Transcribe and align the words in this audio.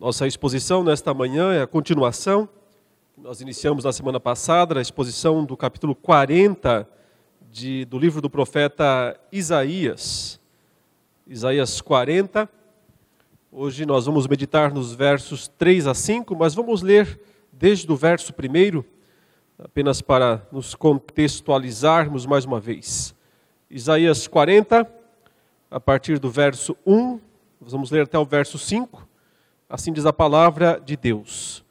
Nossa 0.00 0.26
exposição 0.26 0.82
nesta 0.82 1.14
manhã 1.14 1.52
é 1.52 1.62
a 1.62 1.68
continuação. 1.68 2.48
Nós 3.16 3.40
iniciamos 3.40 3.84
na 3.84 3.92
semana 3.92 4.18
passada 4.18 4.76
a 4.76 4.82
exposição 4.82 5.44
do 5.44 5.56
capítulo 5.56 5.94
40 5.94 6.86
de, 7.48 7.84
do 7.84 7.96
livro 7.96 8.20
do 8.20 8.28
profeta 8.28 9.16
Isaías. 9.30 10.40
Isaías 11.28 11.80
40. 11.80 12.50
Hoje 13.52 13.86
nós 13.86 14.06
vamos 14.06 14.26
meditar 14.26 14.74
nos 14.74 14.92
versos 14.92 15.46
3 15.46 15.86
a 15.86 15.94
5, 15.94 16.34
mas 16.34 16.56
vamos 16.56 16.82
ler 16.82 17.20
desde 17.52 17.90
o 17.90 17.94
verso 17.94 18.32
1, 18.32 18.82
apenas 19.56 20.02
para 20.02 20.44
nos 20.50 20.74
contextualizarmos 20.74 22.26
mais 22.26 22.44
uma 22.44 22.58
vez. 22.58 23.14
Isaías 23.70 24.26
40, 24.26 24.92
a 25.70 25.78
partir 25.78 26.18
do 26.18 26.28
verso 26.28 26.76
1, 26.84 27.20
vamos 27.60 27.92
ler 27.92 28.02
até 28.02 28.18
o 28.18 28.24
verso 28.24 28.58
5. 28.58 29.13
Assim 29.68 29.92
diz 29.92 30.06
a 30.06 30.12
palavra 30.12 30.80
de 30.84 30.96
Deus: 30.96 31.64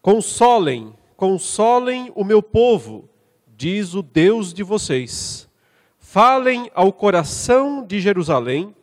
Consolem, 0.00 0.94
consolem 1.16 2.12
o 2.14 2.24
meu 2.24 2.42
povo, 2.42 3.08
diz 3.56 3.94
o 3.94 4.02
Deus 4.02 4.52
de 4.52 4.62
vocês. 4.62 5.48
Falem 5.98 6.70
ao 6.74 6.92
coração 6.92 7.84
de 7.84 8.00
Jerusalém 8.00 8.74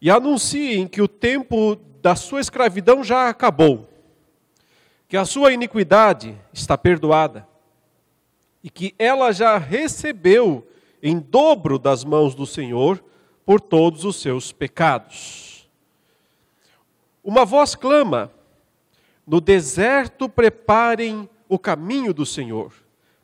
e 0.00 0.10
anunciem 0.10 0.86
que 0.86 1.00
o 1.00 1.08
tempo 1.08 1.76
da 2.02 2.14
sua 2.14 2.40
escravidão 2.40 3.02
já 3.02 3.28
acabou, 3.28 3.88
que 5.08 5.16
a 5.16 5.24
sua 5.24 5.52
iniquidade 5.52 6.36
está 6.52 6.76
perdoada 6.76 7.46
e 8.62 8.70
que 8.70 8.94
ela 8.98 9.32
já 9.32 9.56
recebeu 9.56 10.66
em 11.02 11.18
dobro 11.18 11.78
das 11.78 12.04
mãos 12.04 12.34
do 12.34 12.46
Senhor 12.46 13.02
por 13.44 13.60
todos 13.60 14.04
os 14.04 14.20
seus 14.20 14.52
pecados. 14.52 15.47
Uma 17.28 17.44
voz 17.44 17.74
clama: 17.74 18.32
No 19.26 19.38
deserto 19.38 20.30
preparem 20.30 21.28
o 21.46 21.58
caminho 21.58 22.14
do 22.14 22.24
Senhor, 22.24 22.72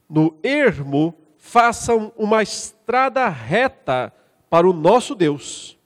no 0.07 0.37
ermo 0.43 1.15
façam 1.39 2.13
uma 2.15 2.43
estrada 2.43 3.27
reta 3.31 4.13
para 4.51 4.69
o 4.69 4.75
nosso 4.75 5.15
Deus. 5.15 5.79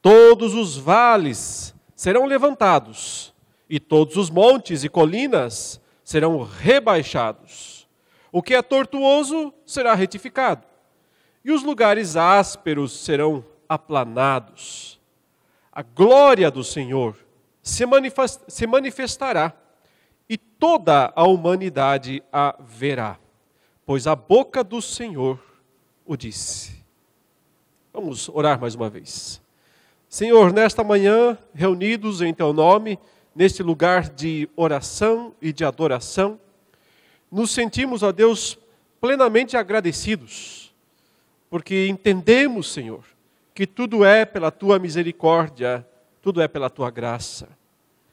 Todos 0.00 0.54
os 0.54 0.76
vales 0.76 1.74
serão 1.96 2.26
levantados, 2.26 3.34
e 3.68 3.80
todos 3.80 4.16
os 4.16 4.30
montes 4.30 4.84
e 4.84 4.88
colinas 4.88 5.80
serão 6.04 6.44
rebaixados. 6.44 7.88
O 8.30 8.40
que 8.40 8.54
é 8.54 8.62
tortuoso 8.62 9.52
será 9.66 9.96
retificado, 9.96 10.64
e 11.44 11.50
os 11.50 11.64
lugares 11.64 12.14
ásperos 12.14 13.04
serão 13.04 13.44
aplanados 13.68 14.95
a 15.76 15.82
glória 15.82 16.50
do 16.50 16.64
Senhor 16.64 17.14
se 17.62 18.66
manifestará 18.66 19.52
e 20.26 20.38
toda 20.38 21.12
a 21.14 21.24
humanidade 21.24 22.22
a 22.32 22.56
verá, 22.58 23.18
pois 23.84 24.06
a 24.06 24.16
boca 24.16 24.64
do 24.64 24.80
Senhor 24.80 25.38
o 26.06 26.16
disse. 26.16 26.82
Vamos 27.92 28.26
orar 28.30 28.58
mais 28.58 28.74
uma 28.74 28.88
vez. 28.88 29.38
Senhor, 30.08 30.50
nesta 30.50 30.82
manhã, 30.82 31.36
reunidos 31.52 32.22
em 32.22 32.32
Teu 32.32 32.54
nome, 32.54 32.98
neste 33.34 33.62
lugar 33.62 34.08
de 34.08 34.48
oração 34.56 35.34
e 35.42 35.52
de 35.52 35.62
adoração, 35.62 36.40
nos 37.30 37.50
sentimos, 37.50 38.02
ó 38.02 38.12
Deus, 38.12 38.58
plenamente 38.98 39.58
agradecidos, 39.58 40.74
porque 41.50 41.86
entendemos, 41.86 42.72
Senhor, 42.72 43.04
que 43.56 43.66
tudo 43.66 44.04
é 44.04 44.26
pela 44.26 44.50
tua 44.50 44.78
misericórdia, 44.78 45.88
tudo 46.20 46.42
é 46.42 46.46
pela 46.46 46.68
tua 46.68 46.90
graça. 46.90 47.48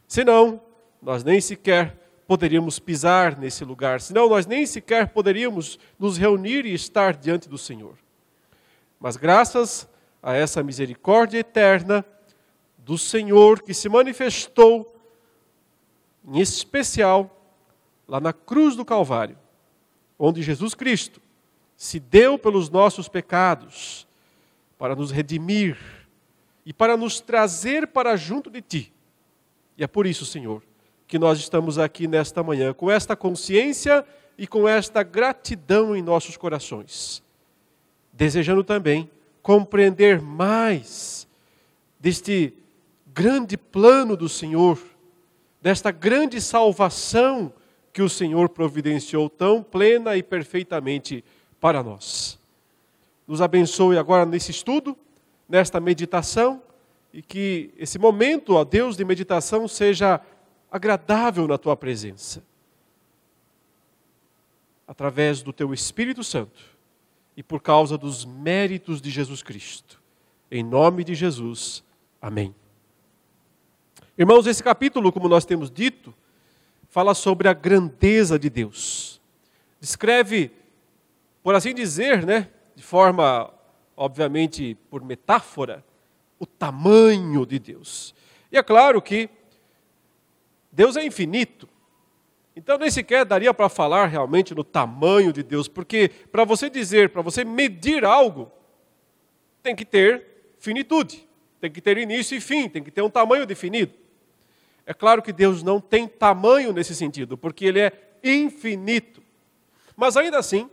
Senão, 0.07 0.61
nós 1.01 1.21
nem 1.21 1.41
sequer 1.41 1.97
poderíamos 2.25 2.79
pisar 2.79 3.37
nesse 3.37 3.65
lugar, 3.65 3.99
senão 3.99 4.29
nós 4.29 4.45
nem 4.45 4.65
sequer 4.65 5.09
poderíamos 5.09 5.77
nos 5.99 6.17
reunir 6.17 6.65
e 6.65 6.73
estar 6.73 7.17
diante 7.17 7.49
do 7.49 7.57
Senhor. 7.57 7.95
Mas 9.01 9.17
graças 9.17 9.85
a 10.21 10.33
essa 10.33 10.63
misericórdia 10.63 11.39
eterna 11.39 12.05
do 12.77 12.97
Senhor 12.97 13.61
que 13.61 13.73
se 13.73 13.89
manifestou, 13.89 14.97
em 16.25 16.39
especial, 16.39 17.45
lá 18.07 18.21
na 18.21 18.31
cruz 18.31 18.77
do 18.77 18.85
Calvário, 18.85 19.37
onde 20.17 20.41
Jesus 20.41 20.73
Cristo 20.73 21.21
se 21.75 21.99
deu 21.99 22.39
pelos 22.39 22.69
nossos 22.69 23.09
pecados, 23.09 24.02
para 24.83 24.97
nos 24.97 25.11
redimir 25.11 25.77
e 26.65 26.73
para 26.73 26.97
nos 26.97 27.21
trazer 27.21 27.87
para 27.87 28.17
junto 28.17 28.49
de 28.49 28.61
Ti. 28.61 28.93
E 29.77 29.83
é 29.85 29.87
por 29.87 30.05
isso, 30.05 30.25
Senhor, 30.25 30.61
que 31.07 31.17
nós 31.17 31.39
estamos 31.39 31.79
aqui 31.79 32.05
nesta 32.05 32.43
manhã, 32.43 32.73
com 32.73 32.91
esta 32.91 33.15
consciência 33.15 34.05
e 34.37 34.45
com 34.45 34.67
esta 34.67 35.01
gratidão 35.01 35.95
em 35.95 36.01
nossos 36.01 36.35
corações, 36.35 37.23
desejando 38.11 38.61
também 38.61 39.09
compreender 39.41 40.21
mais 40.21 41.29
deste 41.97 42.53
grande 43.13 43.55
plano 43.55 44.17
do 44.17 44.27
Senhor, 44.27 44.77
desta 45.61 45.91
grande 45.91 46.41
salvação 46.41 47.53
que 47.93 48.01
o 48.01 48.09
Senhor 48.09 48.49
providenciou 48.49 49.29
tão 49.29 49.63
plena 49.63 50.17
e 50.17 50.21
perfeitamente 50.21 51.23
para 51.57 51.81
nós 51.81 52.42
nos 53.27 53.41
abençoe 53.41 53.97
agora 53.97 54.25
nesse 54.25 54.51
estudo, 54.51 54.97
nesta 55.47 55.79
meditação, 55.79 56.61
e 57.13 57.21
que 57.21 57.71
esse 57.77 57.99
momento, 57.99 58.55
ó 58.55 58.63
Deus, 58.63 58.97
de 58.97 59.05
meditação 59.05 59.67
seja 59.67 60.19
agradável 60.71 61.47
na 61.47 61.57
tua 61.57 61.77
presença. 61.77 62.43
Através 64.87 65.41
do 65.41 65.53
teu 65.53 65.73
Espírito 65.73 66.23
Santo 66.23 66.59
e 67.37 67.43
por 67.43 67.61
causa 67.61 67.97
dos 67.97 68.25
méritos 68.25 69.01
de 69.01 69.09
Jesus 69.09 69.41
Cristo. 69.43 70.01
Em 70.51 70.63
nome 70.63 71.03
de 71.03 71.15
Jesus. 71.15 71.83
Amém. 72.21 72.53
Irmãos, 74.17 74.45
esse 74.45 74.63
capítulo, 74.63 75.11
como 75.11 75.27
nós 75.27 75.45
temos 75.45 75.71
dito, 75.71 76.13
fala 76.89 77.15
sobre 77.15 77.47
a 77.47 77.53
grandeza 77.53 78.37
de 78.37 78.49
Deus. 78.49 79.19
Descreve, 79.79 80.51
por 81.41 81.55
assim 81.55 81.73
dizer, 81.73 82.23
né, 82.23 82.49
de 82.75 82.83
forma, 82.83 83.53
obviamente, 83.95 84.75
por 84.89 85.03
metáfora, 85.03 85.83
o 86.39 86.45
tamanho 86.45 87.45
de 87.45 87.59
Deus. 87.59 88.13
E 88.51 88.57
é 88.57 88.63
claro 88.63 89.01
que 89.01 89.29
Deus 90.71 90.97
é 90.97 91.05
infinito. 91.05 91.69
Então 92.55 92.77
nem 92.77 92.91
sequer 92.91 93.25
daria 93.25 93.53
para 93.53 93.69
falar 93.69 94.07
realmente 94.07 94.53
no 94.53 94.63
tamanho 94.63 95.33
de 95.33 95.41
Deus, 95.41 95.67
porque 95.67 96.09
para 96.31 96.43
você 96.43 96.69
dizer, 96.69 97.09
para 97.09 97.21
você 97.21 97.43
medir 97.43 98.05
algo, 98.05 98.51
tem 99.61 99.75
que 99.75 99.85
ter 99.85 100.53
finitude, 100.59 101.27
tem 101.59 101.71
que 101.71 101.81
ter 101.81 101.97
início 101.97 102.37
e 102.37 102.41
fim, 102.41 102.69
tem 102.69 102.83
que 102.83 102.91
ter 102.91 103.01
um 103.01 103.09
tamanho 103.09 103.45
definido. 103.45 103.93
É 104.85 104.93
claro 104.93 105.21
que 105.21 105.31
Deus 105.31 105.63
não 105.63 105.79
tem 105.79 106.07
tamanho 106.07 106.73
nesse 106.73 106.93
sentido, 106.93 107.37
porque 107.37 107.65
Ele 107.65 107.79
é 107.79 107.91
infinito. 108.23 109.23
Mas 109.95 110.17
ainda 110.17 110.37
assim, 110.37 110.69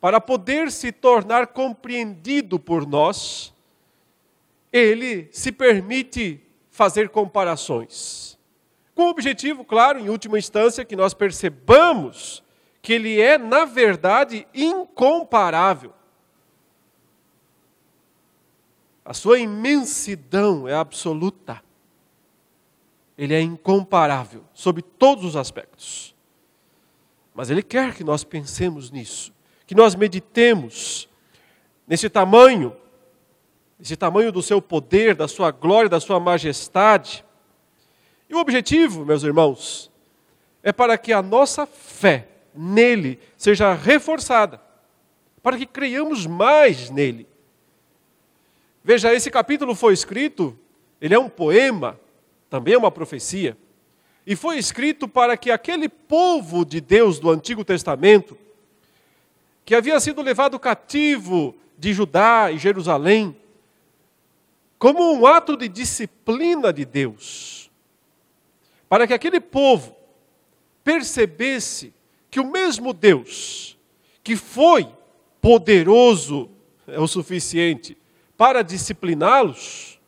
para 0.00 0.20
poder 0.20 0.70
se 0.70 0.92
tornar 0.92 1.48
compreendido 1.48 2.58
por 2.58 2.86
nós, 2.86 3.52
ele 4.72 5.28
se 5.32 5.50
permite 5.50 6.40
fazer 6.70 7.08
comparações. 7.08 8.38
Com 8.94 9.04
o 9.04 9.10
objetivo, 9.10 9.64
claro, 9.64 9.98
em 9.98 10.08
última 10.08 10.38
instância, 10.38 10.84
que 10.84 10.96
nós 10.96 11.14
percebamos 11.14 12.42
que 12.82 12.92
ele 12.92 13.20
é, 13.20 13.38
na 13.38 13.64
verdade, 13.64 14.46
incomparável. 14.54 15.92
A 19.04 19.14
sua 19.14 19.38
imensidão 19.38 20.68
é 20.68 20.74
absoluta. 20.74 21.62
Ele 23.16 23.34
é 23.34 23.40
incomparável, 23.40 24.44
sob 24.52 24.82
todos 24.82 25.24
os 25.24 25.36
aspectos. 25.36 26.14
Mas 27.34 27.50
ele 27.50 27.62
quer 27.62 27.94
que 27.94 28.04
nós 28.04 28.24
pensemos 28.24 28.90
nisso 28.90 29.35
que 29.66 29.74
nós 29.74 29.94
meditemos 29.94 31.08
nesse 31.86 32.08
tamanho, 32.08 32.74
nesse 33.78 33.96
tamanho 33.96 34.30
do 34.30 34.42
seu 34.42 34.62
poder, 34.62 35.14
da 35.14 35.26
sua 35.26 35.50
glória, 35.50 35.88
da 35.88 36.00
sua 36.00 36.20
majestade. 36.20 37.24
E 38.28 38.34
o 38.34 38.38
objetivo, 38.38 39.04
meus 39.04 39.22
irmãos, 39.22 39.90
é 40.62 40.72
para 40.72 40.96
que 40.96 41.12
a 41.12 41.20
nossa 41.20 41.66
fé 41.66 42.28
nele 42.54 43.18
seja 43.36 43.74
reforçada, 43.74 44.60
para 45.42 45.56
que 45.56 45.66
creiamos 45.66 46.26
mais 46.26 46.90
nele. 46.90 47.26
Veja, 48.82 49.12
esse 49.12 49.30
capítulo 49.30 49.74
foi 49.74 49.92
escrito, 49.92 50.56
ele 51.00 51.14
é 51.14 51.18
um 51.18 51.28
poema, 51.28 51.98
também 52.48 52.74
é 52.74 52.78
uma 52.78 52.90
profecia, 52.90 53.56
e 54.24 54.34
foi 54.34 54.58
escrito 54.58 55.06
para 55.06 55.36
que 55.36 55.50
aquele 55.50 55.88
povo 55.88 56.64
de 56.64 56.80
Deus 56.80 57.18
do 57.18 57.30
Antigo 57.30 57.64
Testamento 57.64 58.38
que 59.66 59.74
havia 59.74 59.98
sido 59.98 60.22
levado 60.22 60.60
cativo 60.60 61.56
de 61.76 61.92
Judá 61.92 62.52
e 62.52 62.56
Jerusalém, 62.56 63.36
como 64.78 65.12
um 65.12 65.26
ato 65.26 65.56
de 65.56 65.68
disciplina 65.68 66.72
de 66.72 66.84
Deus, 66.84 67.68
para 68.88 69.08
que 69.08 69.12
aquele 69.12 69.40
povo 69.40 69.96
percebesse 70.84 71.92
que 72.30 72.38
o 72.38 72.48
mesmo 72.48 72.92
Deus, 72.92 73.76
que 74.22 74.36
foi 74.36 74.88
poderoso 75.40 76.48
é 76.86 77.00
o 77.00 77.08
suficiente 77.08 77.98
para 78.36 78.62
discipliná-los, 78.62 79.98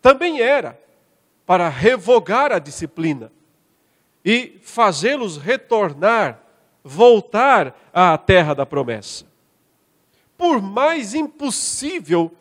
também 0.00 0.40
era 0.40 0.80
para 1.44 1.68
revogar 1.68 2.52
a 2.52 2.58
disciplina 2.58 3.30
e 4.24 4.58
fazê-los 4.62 5.36
retornar, 5.36 6.42
voltar 6.88 7.78
à 7.92 8.16
terra 8.16 8.54
da 8.54 8.64
promessa. 8.64 9.26
Por 10.36 10.62
mais 10.62 11.14
impossível 11.14 12.34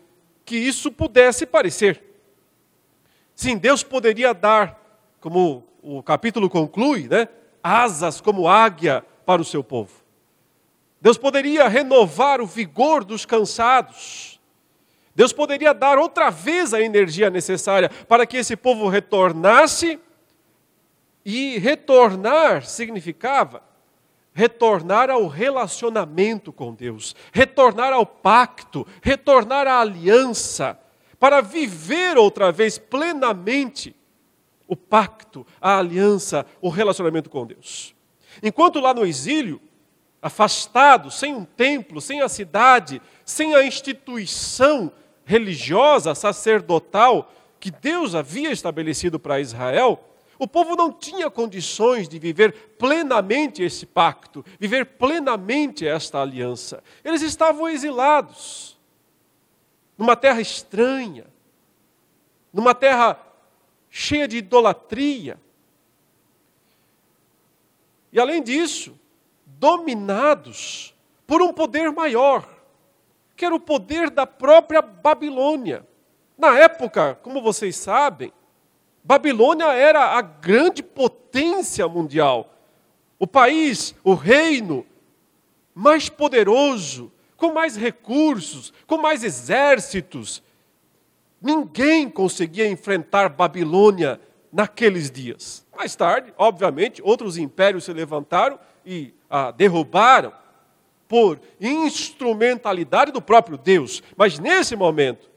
que 0.46 0.56
isso 0.56 0.92
pudesse 0.92 1.46
parecer. 1.46 2.02
Sim, 3.36 3.58
Deus 3.58 3.84
poderia 3.84 4.34
dar, 4.34 4.80
como 5.20 5.64
o 5.84 6.02
capítulo 6.02 6.50
conclui, 6.50 7.08
né, 7.08 7.28
asas 7.62 8.22
como 8.22 8.48
águia 8.48 9.04
para 9.26 9.42
o 9.42 9.46
seu 9.46 9.64
povo. 9.64 9.92
Deus 11.02 11.18
poderia 11.18 11.68
renovar 11.68 12.40
o 12.40 12.48
vigor 12.48 13.04
dos 13.04 13.26
cansados. 13.26 14.40
Deus 15.14 15.34
poderia 15.34 15.74
dar 15.74 15.98
outra 15.98 16.30
vez 16.30 16.74
a 16.74 16.82
energia 16.82 17.30
necessária 17.30 17.90
para 18.08 18.26
que 18.26 18.38
esse 18.38 18.56
povo 18.56 18.88
retornasse. 18.88 20.00
E 21.26 21.58
retornar 21.58 22.66
significava 22.66 23.67
retornar 24.38 25.10
ao 25.10 25.26
relacionamento 25.26 26.54
com 26.54 26.72
Deus, 26.72 27.16
retornar 27.34 27.92
ao 27.92 28.06
pacto, 28.06 28.86
retornar 29.02 29.66
à 29.66 29.80
aliança, 29.82 30.80
para 31.20 31.42
viver 31.42 32.20
outra 32.20 32.52
vez 32.52 32.78
plenamente 32.78 33.96
o 34.68 34.76
pacto, 34.76 35.44
a 35.60 35.80
aliança, 35.80 36.46
o 36.62 36.70
relacionamento 36.70 37.32
com 37.32 37.48
Deus. 37.48 37.96
Enquanto 38.44 38.80
lá 38.80 38.94
no 38.94 39.08
exílio, 39.08 39.60
afastado, 40.22 41.10
sem 41.10 41.34
um 41.34 41.44
templo, 41.44 42.00
sem 42.00 42.22
a 42.22 42.30
cidade, 42.30 43.02
sem 43.26 43.56
a 43.56 43.66
instituição 43.66 44.92
religiosa, 45.26 46.14
sacerdotal 46.14 47.34
que 47.60 47.72
Deus 47.72 48.14
havia 48.14 48.52
estabelecido 48.52 49.20
para 49.20 49.40
Israel, 49.40 50.00
o 50.40 50.48
povo 50.48 50.76
não 50.76 50.92
tinha 50.92 51.30
condições 51.30 52.08
de 52.08 52.20
viver 52.20 52.54
plenamente 52.78 53.64
esse 53.64 53.86
pacto, 53.86 54.46
viver 54.60 54.86
plenamente 54.86 55.88
esta 55.88 56.22
aliança. 56.22 56.84
Eles 57.04 57.22
estavam 57.22 57.68
exilados, 57.68 58.78
numa 59.98 60.16
terra 60.16 60.40
estranha, 60.40 61.26
numa 62.54 62.76
terra 62.76 63.20
cheia 63.90 64.28
de 64.28 64.38
idolatria. 64.38 65.40
E 68.12 68.20
além 68.20 68.44
disso, 68.44 68.98
dominados 69.46 70.94
por 71.26 71.42
um 71.42 71.52
poder 71.52 71.92
maior, 71.92 72.48
que 73.36 73.44
era 73.44 73.56
o 73.56 73.60
poder 73.60 74.10
da 74.10 74.26
própria 74.26 74.82
Babilônia. 74.82 75.86
Na 76.38 76.58
época, 76.58 77.16
como 77.24 77.42
vocês 77.42 77.76
sabem, 77.76 78.32
Babilônia 79.08 79.74
era 79.74 80.18
a 80.18 80.22
grande 80.22 80.84
potência 80.84 81.88
mundial. 81.88 82.54
O 83.18 83.26
país, 83.26 83.96
o 84.04 84.14
reino 84.14 84.86
mais 85.74 86.10
poderoso, 86.10 87.12
com 87.36 87.54
mais 87.54 87.76
recursos, 87.76 88.74
com 88.86 88.98
mais 88.98 89.24
exércitos, 89.24 90.44
Ninguém 91.42 92.10
conseguia 92.10 92.68
enfrentar 92.68 93.30
Babilônia 93.30 94.20
naqueles 94.52 95.12
dias. 95.12 95.66
Mais 95.76 95.96
tarde, 95.96 96.34
obviamente, 96.38 97.02
outros 97.02 97.38
impérios 97.38 97.84
se 97.84 97.94
levantaram 97.94 98.60
e 98.86 99.14
a 99.30 99.52
derrubaram 99.52 100.34
por 101.08 101.40
instrumentalidade 101.62 103.12
do 103.12 103.22
próprio 103.22 103.58
Deus. 103.58 104.02
Mas 104.16 104.40
nesse 104.40 104.76
momento, 104.76 105.30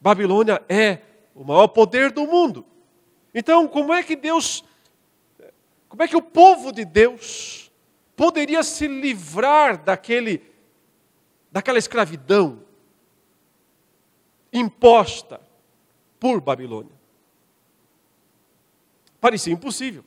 Babilônia 0.00 0.60
é 0.68 0.98
o 1.34 1.44
maior 1.44 1.68
poder 1.68 2.12
do 2.12 2.26
mundo. 2.26 2.64
Então, 3.34 3.66
como 3.66 3.92
é 3.92 4.02
que 4.02 4.14
Deus, 4.14 4.64
como 5.88 6.02
é 6.02 6.08
que 6.08 6.16
o 6.16 6.22
povo 6.22 6.72
de 6.72 6.84
Deus 6.84 7.72
poderia 8.16 8.62
se 8.62 8.86
livrar 8.86 9.82
daquele 9.82 10.54
daquela 11.54 11.78
escravidão, 11.78 12.64
imposta 14.52 15.40
por 16.18 16.40
Babilônia. 16.40 16.90
Parecia 19.20 19.52
impossível. 19.52 20.04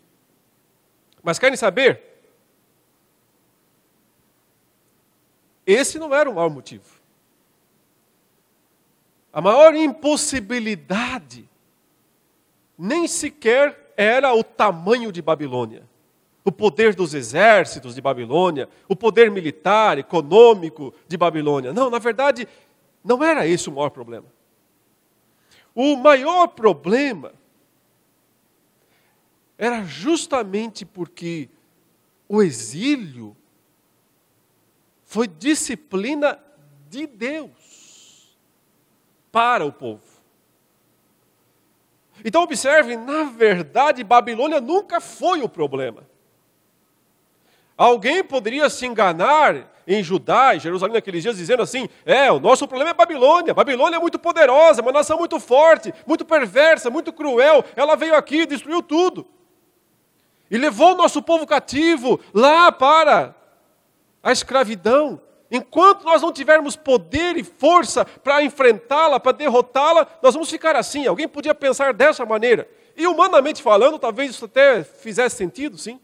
Mas 1.24 1.40
querem 1.40 1.56
saber? 1.56 2.04
Esse 5.66 5.98
não 5.98 6.14
era 6.14 6.30
o 6.30 6.36
maior 6.36 6.50
motivo. 6.50 6.97
A 9.38 9.42
maior 9.42 9.76
impossibilidade 9.76 11.48
nem 12.76 13.08
sequer 13.08 13.94
era 13.96 14.34
o 14.34 14.44
tamanho 14.44 15.12
de 15.12 15.22
Babilônia, 15.22 15.88
o 16.44 16.52
poder 16.52 16.96
dos 16.96 17.14
exércitos 17.14 17.94
de 17.94 18.02
Babilônia, 18.02 18.68
o 18.90 18.96
poder 18.96 19.30
militar, 19.30 20.00
econômico 20.00 20.92
de 21.08 21.16
Babilônia. 21.18 21.72
Não, 21.72 21.88
na 21.88 22.00
verdade, 22.00 22.48
não 23.04 23.24
era 23.24 23.46
esse 23.46 23.70
o 23.70 23.72
maior 23.74 23.92
problema. 23.92 24.26
O 25.76 25.96
maior 25.98 26.48
problema 26.48 27.32
era 29.56 29.84
justamente 29.84 30.84
porque 30.84 31.48
o 32.28 32.42
exílio 32.42 33.38
foi 35.06 35.28
disciplina 35.28 36.40
de 36.90 37.06
Deus 37.06 37.57
para 39.32 39.66
o 39.66 39.72
povo. 39.72 40.02
Então, 42.24 42.42
observe, 42.42 42.96
na 42.96 43.24
verdade, 43.24 44.04
Babilônia 44.04 44.60
nunca 44.60 45.00
foi 45.00 45.42
o 45.42 45.50
problema. 45.50 46.04
Alguém 47.78 48.24
poderia 48.24 48.70
se 48.70 48.86
enganar 48.86 49.72
em 49.88 50.04
Judá, 50.04 50.56
em 50.56 50.60
Jerusalém 50.60 50.96
naqueles 50.96 51.22
dias, 51.22 51.38
dizendo 51.38 51.62
assim: 51.62 51.88
é, 52.06 52.32
o 52.32 52.40
nosso 52.40 52.68
problema 52.68 52.90
é 52.90 52.94
Babilônia. 52.94 53.54
Babilônia 53.54 53.98
é 53.98 54.00
muito 54.00 54.18
poderosa, 54.18 54.82
uma 54.82 54.92
nação 54.92 55.20
muito 55.20 55.40
forte, 55.40 55.94
muito 56.06 56.26
perversa, 56.26 56.90
muito 56.90 57.14
cruel. 57.14 57.64
Ela 57.76 57.96
veio 57.96 58.16
aqui 58.16 58.42
e 58.42 58.46
destruiu 58.48 58.82
tudo. 58.82 59.28
E 60.50 60.58
levou 60.58 60.94
o 60.94 60.98
nosso 60.98 61.22
povo 61.22 61.46
cativo 61.46 62.20
lá 62.34 62.72
para 62.72 63.36
a 64.24 64.32
escravidão. 64.32 65.22
Enquanto 65.50 66.04
nós 66.04 66.22
não 66.22 66.32
tivermos 66.32 66.76
poder 66.76 67.38
e 67.38 67.44
força 67.44 68.04
para 68.04 68.44
enfrentá-la, 68.44 69.20
para 69.20 69.32
derrotá-la, 69.32 70.08
nós 70.22 70.34
vamos 70.34 70.50
ficar 70.50 70.76
assim. 70.76 71.08
Alguém 71.08 71.28
podia 71.28 71.56
pensar 71.56 71.94
dessa 71.94 72.26
maneira. 72.26 72.70
E 72.96 73.08
humanamente 73.08 73.62
falando, 73.62 73.98
talvez 73.98 74.32
isso 74.32 74.46
até 74.46 74.84
fizesse 74.84 75.38
sentido, 75.38 75.78
sim. 75.78 76.00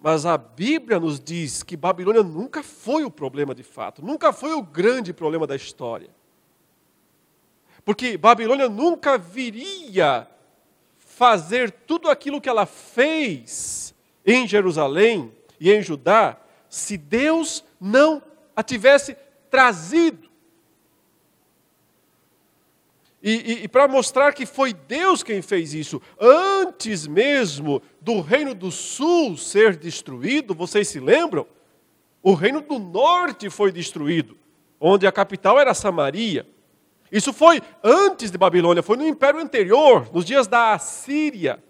Mas 0.00 0.24
a 0.24 0.38
Bíblia 0.38 1.00
nos 1.00 1.18
diz 1.18 1.64
que 1.64 1.76
Babilônia 1.76 2.22
nunca 2.22 2.62
foi 2.62 3.02
o 3.04 3.10
problema 3.10 3.52
de 3.52 3.64
fato, 3.64 4.04
nunca 4.04 4.32
foi 4.32 4.52
o 4.52 4.62
grande 4.62 5.12
problema 5.12 5.46
da 5.46 5.56
história. 5.56 6.10
Porque 7.84 8.16
Babilônia 8.16 8.68
nunca 8.68 9.18
viria 9.18 10.28
fazer 10.98 11.70
tudo 11.70 12.08
aquilo 12.08 12.40
que 12.40 12.48
ela 12.48 12.66
fez 12.66 13.94
em 14.24 14.46
Jerusalém 14.46 15.32
e 15.58 15.72
em 15.72 15.82
Judá 15.82 16.36
se 16.68 16.96
Deus 16.96 17.64
não 17.80 18.22
a 18.54 18.62
tivesse 18.62 19.16
trazido 19.50 20.26
e, 23.26 23.32
e, 23.32 23.64
e 23.64 23.68
para 23.68 23.88
mostrar 23.88 24.32
que 24.32 24.46
foi 24.46 24.72
Deus 24.72 25.24
quem 25.24 25.42
fez 25.42 25.74
isso, 25.74 26.00
antes 26.20 27.08
mesmo 27.08 27.82
do 28.00 28.20
reino 28.20 28.54
do 28.54 28.70
sul 28.70 29.36
ser 29.36 29.74
destruído, 29.74 30.54
vocês 30.54 30.86
se 30.86 31.00
lembram? 31.00 31.44
O 32.22 32.34
reino 32.34 32.60
do 32.60 32.78
norte 32.78 33.50
foi 33.50 33.72
destruído, 33.72 34.38
onde 34.78 35.08
a 35.08 35.12
capital 35.12 35.58
era 35.58 35.74
Samaria. 35.74 36.46
Isso 37.10 37.32
foi 37.32 37.60
antes 37.82 38.30
de 38.30 38.38
Babilônia, 38.38 38.80
foi 38.80 38.96
no 38.96 39.04
império 39.04 39.40
anterior, 39.40 40.08
nos 40.12 40.24
dias 40.24 40.46
da 40.46 40.72
Assíria. 40.72 41.60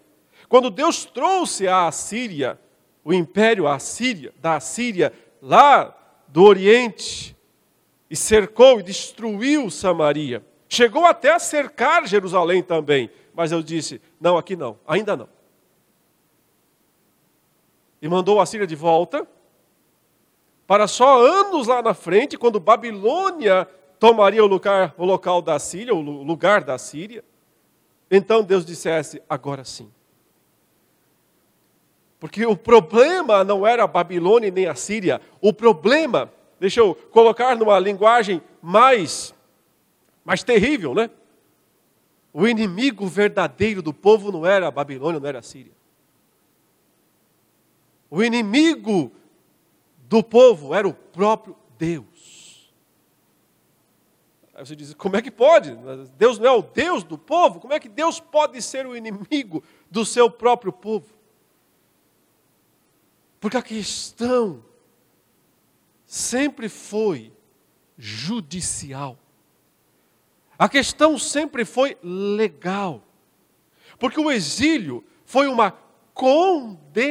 Quando 0.47 0.69
Deus 0.69 1.05
trouxe 1.05 1.67
a 1.67 1.87
Assíria, 1.87 2.59
o 3.07 3.13
império 3.13 3.65
Assíria, 3.69 4.33
da 4.41 4.57
Assíria, 4.57 5.13
lá 5.41 5.95
do 6.27 6.43
Oriente, 6.43 7.33
e 8.09 8.17
cercou 8.17 8.81
e 8.81 8.83
destruiu 8.83 9.69
Samaria. 9.69 10.45
Chegou 10.67 11.05
até 11.05 11.31
a 11.31 11.39
cercar 11.39 12.05
Jerusalém 12.05 12.61
também, 12.61 13.09
mas 13.33 13.53
eu 13.53 13.63
disse: 13.63 14.01
não, 14.19 14.37
aqui 14.37 14.57
não, 14.57 14.77
ainda 14.85 15.15
não. 15.15 15.29
E 18.01 18.09
mandou 18.09 18.41
a 18.41 18.45
Síria 18.45 18.67
de 18.67 18.75
volta, 18.75 19.25
para 20.67 20.85
só 20.85 21.25
anos 21.25 21.67
lá 21.67 21.81
na 21.81 21.93
frente, 21.93 22.37
quando 22.37 22.59
Babilônia 22.59 23.69
tomaria 23.97 24.43
o, 24.43 24.47
lugar, 24.47 24.93
o 24.97 25.05
local 25.05 25.41
da 25.41 25.57
Síria, 25.59 25.95
o 25.95 26.01
lugar 26.01 26.61
da 26.61 26.77
Síria, 26.77 27.23
então 28.11 28.43
Deus 28.43 28.65
dissesse: 28.65 29.23
agora 29.29 29.63
sim. 29.63 29.89
Porque 32.19 32.45
o 32.45 32.57
problema 32.57 33.43
não 33.43 33.65
era 33.65 33.83
a 33.83 33.87
Babilônia 33.87 34.49
nem 34.49 34.65
a 34.65 34.75
Síria. 34.75 35.21
O 35.39 35.53
problema, 35.53 36.31
deixa 36.59 36.79
eu 36.79 36.95
colocar 36.95 37.55
numa 37.55 37.77
linguagem 37.79 38.41
mais, 38.61 39.33
mais 40.25 40.43
terrível, 40.43 40.95
né? 40.95 41.09
O 42.33 42.47
inimigo 42.47 43.05
verdadeiro 43.07 43.81
do 43.81 43.93
povo 43.93 44.31
não 44.31 44.45
era 44.45 44.67
a 44.67 44.71
Babilônia, 44.71 45.19
não 45.19 45.27
era 45.27 45.39
a 45.39 45.43
Síria. 45.43 45.71
O 48.09 48.23
inimigo 48.23 49.11
do 50.07 50.23
povo 50.23 50.73
era 50.73 50.87
o 50.87 50.93
próprio 50.93 51.55
Deus. 51.77 52.71
Aí 54.55 54.65
você 54.65 54.75
diz: 54.75 54.93
como 54.93 55.15
é 55.17 55.21
que 55.21 55.29
pode? 55.29 55.77
Deus 56.17 56.39
não 56.39 56.47
é 56.47 56.51
o 56.51 56.61
Deus 56.61 57.03
do 57.03 57.17
povo? 57.17 57.59
Como 57.59 57.73
é 57.73 57.79
que 57.79 57.89
Deus 57.89 58.19
pode 58.19 58.59
ser 58.61 58.87
o 58.87 58.95
inimigo 58.95 59.63
do 59.91 60.03
seu 60.03 60.31
próprio 60.31 60.71
povo? 60.71 61.16
Porque 63.47 63.55
a 63.55 63.61
questão 63.61 64.61
sempre 66.05 66.67
foi 66.67 67.31
judicial. 67.97 69.17
A 70.59 70.67
questão 70.67 71.17
sempre 71.17 71.63
foi 71.63 71.97
legal. 72.03 73.01
Porque 73.97 74.19
o 74.19 74.29
exílio 74.29 75.01
foi 75.23 75.47
uma 75.47 75.71
condenação 76.13 77.07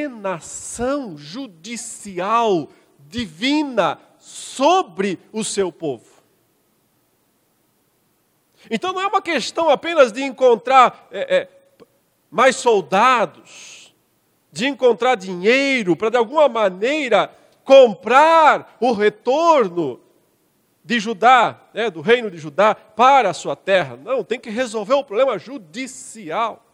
judicial 1.17 2.69
divina 2.99 3.99
sobre 4.19 5.17
o 5.31 5.43
seu 5.43 5.71
povo. 5.71 6.21
Então 8.69 8.93
não 8.93 9.01
é 9.01 9.07
uma 9.07 9.23
questão 9.23 9.71
apenas 9.71 10.11
de 10.11 10.21
encontrar 10.21 11.07
é, 11.09 11.35
é, 11.35 11.49
mais 12.29 12.57
soldados, 12.57 13.76
de 14.57 14.65
encontrar 14.65 15.15
dinheiro 15.15 15.95
para 15.95 16.09
de 16.09 16.17
alguma 16.17 16.49
maneira 16.49 17.31
comprar 17.63 18.75
o 18.79 18.91
retorno 18.91 19.99
de 20.83 20.99
Judá, 20.99 21.61
né, 21.73 21.91
do 21.91 22.01
reino 22.01 22.31
de 22.31 22.37
Judá, 22.37 22.73
para 22.73 23.29
a 23.29 23.33
sua 23.33 23.55
terra. 23.55 23.95
Não, 23.97 24.23
tem 24.23 24.39
que 24.39 24.49
resolver 24.49 24.95
o 24.95 25.03
problema 25.03 25.37
judicial. 25.37 26.65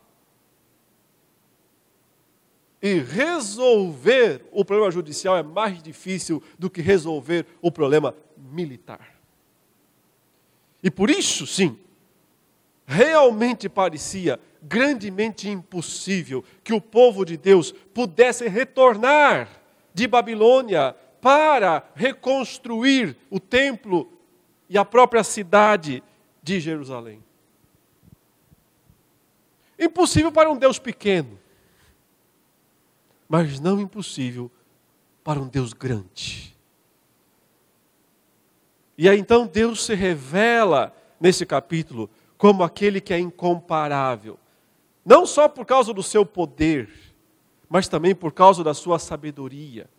E 2.81 2.99
resolver 2.99 4.45
o 4.51 4.63
problema 4.63 4.91
judicial 4.91 5.35
é 5.35 5.43
mais 5.43 5.81
difícil 5.81 6.41
do 6.57 6.69
que 6.69 6.81
resolver 6.81 7.45
o 7.61 7.71
problema 7.71 8.15
militar. 8.37 9.13
E 10.81 10.91
por 10.91 11.09
isso, 11.09 11.47
sim, 11.47 11.77
realmente 12.85 13.67
parecia 13.67 14.39
grandemente 14.63 15.49
impossível 15.49 16.43
que 16.63 16.73
o 16.73 16.81
povo 16.81 17.25
de 17.25 17.37
Deus 17.37 17.71
pudesse 17.71 18.47
retornar 18.47 19.49
de 19.93 20.07
Babilônia 20.07 20.95
para 21.21 21.85
reconstruir 21.95 23.15
o 23.29 23.39
templo 23.39 24.11
e 24.69 24.77
a 24.77 24.85
própria 24.85 25.23
cidade 25.23 26.03
de 26.41 26.59
Jerusalém. 26.59 27.23
Impossível 29.77 30.31
para 30.31 30.49
um 30.49 30.57
Deus 30.57 30.79
pequeno, 30.79 31.39
mas 33.27 33.59
não 33.59 33.79
impossível 33.79 34.51
para 35.23 35.39
um 35.39 35.47
Deus 35.47 35.73
grande. 35.73 36.55
E 38.97 39.09
aí 39.09 39.17
então 39.17 39.47
Deus 39.47 39.83
se 39.85 39.95
revela 39.95 40.95
nesse 41.19 41.45
capítulo 41.45 42.09
como 42.37 42.63
aquele 42.63 42.99
que 42.99 43.13
é 43.13 43.19
incomparável, 43.19 44.37
não 45.05 45.25
só 45.25 45.49
por 45.49 45.65
causa 45.65 45.93
do 45.93 46.03
seu 46.03 46.25
poder, 46.25 46.89
mas 47.69 47.87
também 47.87 48.15
por 48.15 48.31
causa 48.31 48.63
da 48.63 48.73
sua 48.73 48.99
sabedoria. 48.99 49.89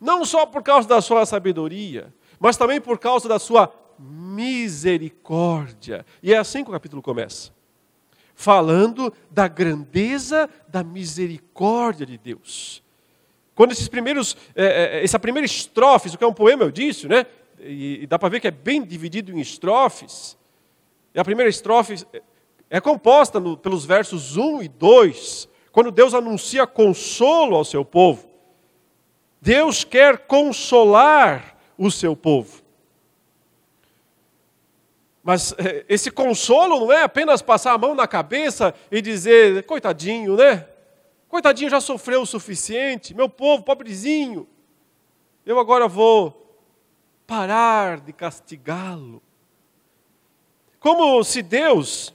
Não 0.00 0.24
só 0.24 0.46
por 0.46 0.62
causa 0.62 0.88
da 0.88 1.00
sua 1.00 1.26
sabedoria, 1.26 2.14
mas 2.38 2.56
também 2.56 2.80
por 2.80 2.98
causa 2.98 3.28
da 3.28 3.38
sua 3.38 3.72
misericórdia. 3.98 6.06
E 6.22 6.32
é 6.32 6.38
assim 6.38 6.62
que 6.62 6.70
o 6.70 6.72
capítulo 6.72 7.02
começa. 7.02 7.50
Falando 8.34 9.12
da 9.30 9.48
grandeza 9.48 10.48
da 10.68 10.84
misericórdia 10.84 12.04
de 12.04 12.18
Deus. 12.18 12.82
Quando 13.54 13.72
esses 13.72 13.88
primeiros, 13.88 14.36
é, 14.54 14.98
é, 14.98 15.02
essa 15.02 15.18
primeira 15.18 15.46
estrofe, 15.46 16.08
isso 16.08 16.18
que 16.18 16.24
é 16.24 16.26
um 16.26 16.34
poema, 16.34 16.62
eu 16.62 16.70
disse, 16.70 17.08
né? 17.08 17.24
E, 17.58 18.02
e 18.02 18.06
dá 18.06 18.18
para 18.18 18.28
ver 18.28 18.40
que 18.40 18.46
é 18.46 18.50
bem 18.50 18.84
dividido 18.84 19.32
em 19.32 19.40
estrofes. 19.40 20.36
E 21.14 21.18
a 21.18 21.24
primeira 21.24 21.48
estrofe 21.48 22.04
é 22.68 22.80
composta 22.80 23.38
no, 23.38 23.56
pelos 23.56 23.84
versos 23.84 24.36
1 24.36 24.62
e 24.62 24.68
2, 24.68 25.48
quando 25.70 25.90
Deus 25.90 26.14
anuncia 26.14 26.66
consolo 26.66 27.54
ao 27.54 27.64
seu 27.64 27.84
povo. 27.84 28.28
Deus 29.40 29.84
quer 29.84 30.26
consolar 30.26 31.56
o 31.78 31.90
seu 31.90 32.16
povo. 32.16 32.62
Mas 35.22 35.54
eh, 35.58 35.84
esse 35.88 36.10
consolo 36.10 36.80
não 36.80 36.92
é 36.92 37.02
apenas 37.02 37.42
passar 37.42 37.72
a 37.72 37.78
mão 37.78 37.94
na 37.94 38.06
cabeça 38.06 38.74
e 38.90 39.02
dizer, 39.02 39.64
coitadinho, 39.64 40.36
né? 40.36 40.66
Coitadinho 41.28 41.70
já 41.70 41.80
sofreu 41.80 42.22
o 42.22 42.26
suficiente, 42.26 43.14
meu 43.14 43.28
povo, 43.28 43.62
pobrezinho. 43.62 44.48
Eu 45.44 45.58
agora 45.58 45.86
vou 45.86 46.58
parar 47.26 48.00
de 48.00 48.12
castigá-lo. 48.12 49.22
Como 50.78 51.22
se 51.24 51.42
Deus 51.42 52.14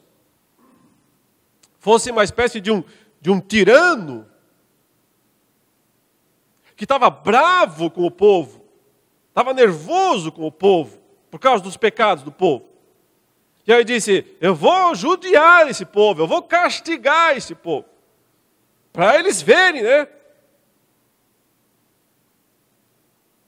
fosse 1.82 2.12
uma 2.12 2.24
espécie 2.24 2.62
de 2.62 2.72
um, 2.72 2.84
de 3.20 3.32
um 3.32 3.42
tirano 3.42 4.30
que 6.76 6.86
estava 6.86 7.10
bravo 7.10 7.90
com 7.90 8.06
o 8.06 8.12
povo, 8.12 8.64
estava 9.30 9.52
nervoso 9.52 10.32
com 10.32 10.46
o 10.46 10.52
povo, 10.52 11.02
por 11.30 11.40
causa 11.40 11.64
dos 11.64 11.76
pecados 11.76 12.24
do 12.24 12.32
povo. 12.32 12.70
E 13.66 13.74
aí 13.74 13.84
disse: 13.84 14.26
Eu 14.40 14.54
vou 14.54 14.94
judiar 14.94 15.68
esse 15.68 15.84
povo, 15.84 16.22
eu 16.22 16.28
vou 16.28 16.44
castigar 16.44 17.36
esse 17.36 17.56
povo, 17.56 17.86
para 18.94 19.18
eles 19.18 19.42
verem, 19.42 19.82
né? 19.82 20.08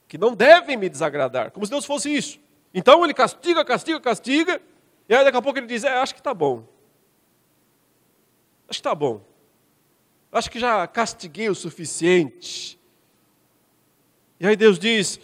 Que 0.08 0.18
não 0.18 0.34
devem 0.34 0.76
me 0.76 0.90
desagradar, 0.90 1.52
como 1.52 1.66
se 1.66 1.72
Deus 1.72 1.86
fosse 1.86 2.14
isso. 2.14 2.40
Então 2.74 3.04
ele 3.04 3.14
castiga, 3.14 3.64
castiga, 3.64 4.00
castiga, 4.00 4.62
e 5.08 5.14
aí 5.14 5.24
daqui 5.24 5.38
a 5.38 5.42
pouco 5.42 5.60
ele 5.60 5.68
diz: 5.68 5.84
é, 5.84 5.94
Acho 5.94 6.16
que 6.16 6.20
está 6.20 6.34
bom. 6.34 6.73
Acho 8.74 8.82
que 8.82 8.88
está 8.88 8.96
bom. 8.96 9.22
Acho 10.32 10.50
que 10.50 10.60
já 10.60 10.88
castiguei 10.88 11.48
o 11.48 11.54
suficiente. 11.54 12.80
E 14.40 14.48
aí 14.48 14.56
Deus 14.56 14.80
diz: 14.80 15.20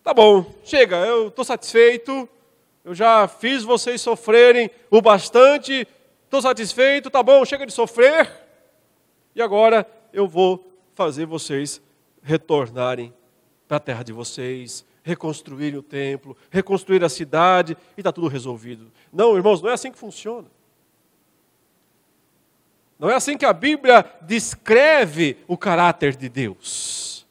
tá 0.00 0.14
bom, 0.14 0.46
chega, 0.62 0.98
eu 0.98 1.26
estou 1.26 1.44
satisfeito, 1.44 2.28
eu 2.84 2.94
já 2.94 3.26
fiz 3.26 3.64
vocês 3.64 4.00
sofrerem 4.00 4.70
o 4.92 5.02
bastante, 5.02 5.88
estou 6.22 6.40
satisfeito, 6.40 7.10
tá 7.10 7.20
bom, 7.20 7.44
chega 7.44 7.66
de 7.66 7.72
sofrer, 7.72 8.30
e 9.34 9.42
agora 9.42 9.84
eu 10.12 10.28
vou 10.28 10.64
fazer 10.94 11.26
vocês 11.26 11.82
retornarem 12.22 13.12
para 13.66 13.78
a 13.78 13.80
terra 13.80 14.04
de 14.04 14.12
vocês, 14.12 14.86
reconstruírem 15.02 15.80
o 15.80 15.82
templo, 15.82 16.36
reconstruir 16.48 17.02
a 17.02 17.08
cidade, 17.08 17.76
e 17.96 18.00
está 18.00 18.12
tudo 18.12 18.28
resolvido. 18.28 18.92
Não, 19.12 19.36
irmãos, 19.36 19.60
não 19.60 19.68
é 19.68 19.72
assim 19.72 19.90
que 19.90 19.98
funciona. 19.98 20.46
Não 22.98 23.10
é 23.10 23.14
assim 23.14 23.36
que 23.36 23.44
a 23.44 23.52
Bíblia 23.52 24.04
descreve 24.22 25.38
o 25.46 25.56
caráter 25.56 26.16
de 26.16 26.28
Deus. 26.28 27.26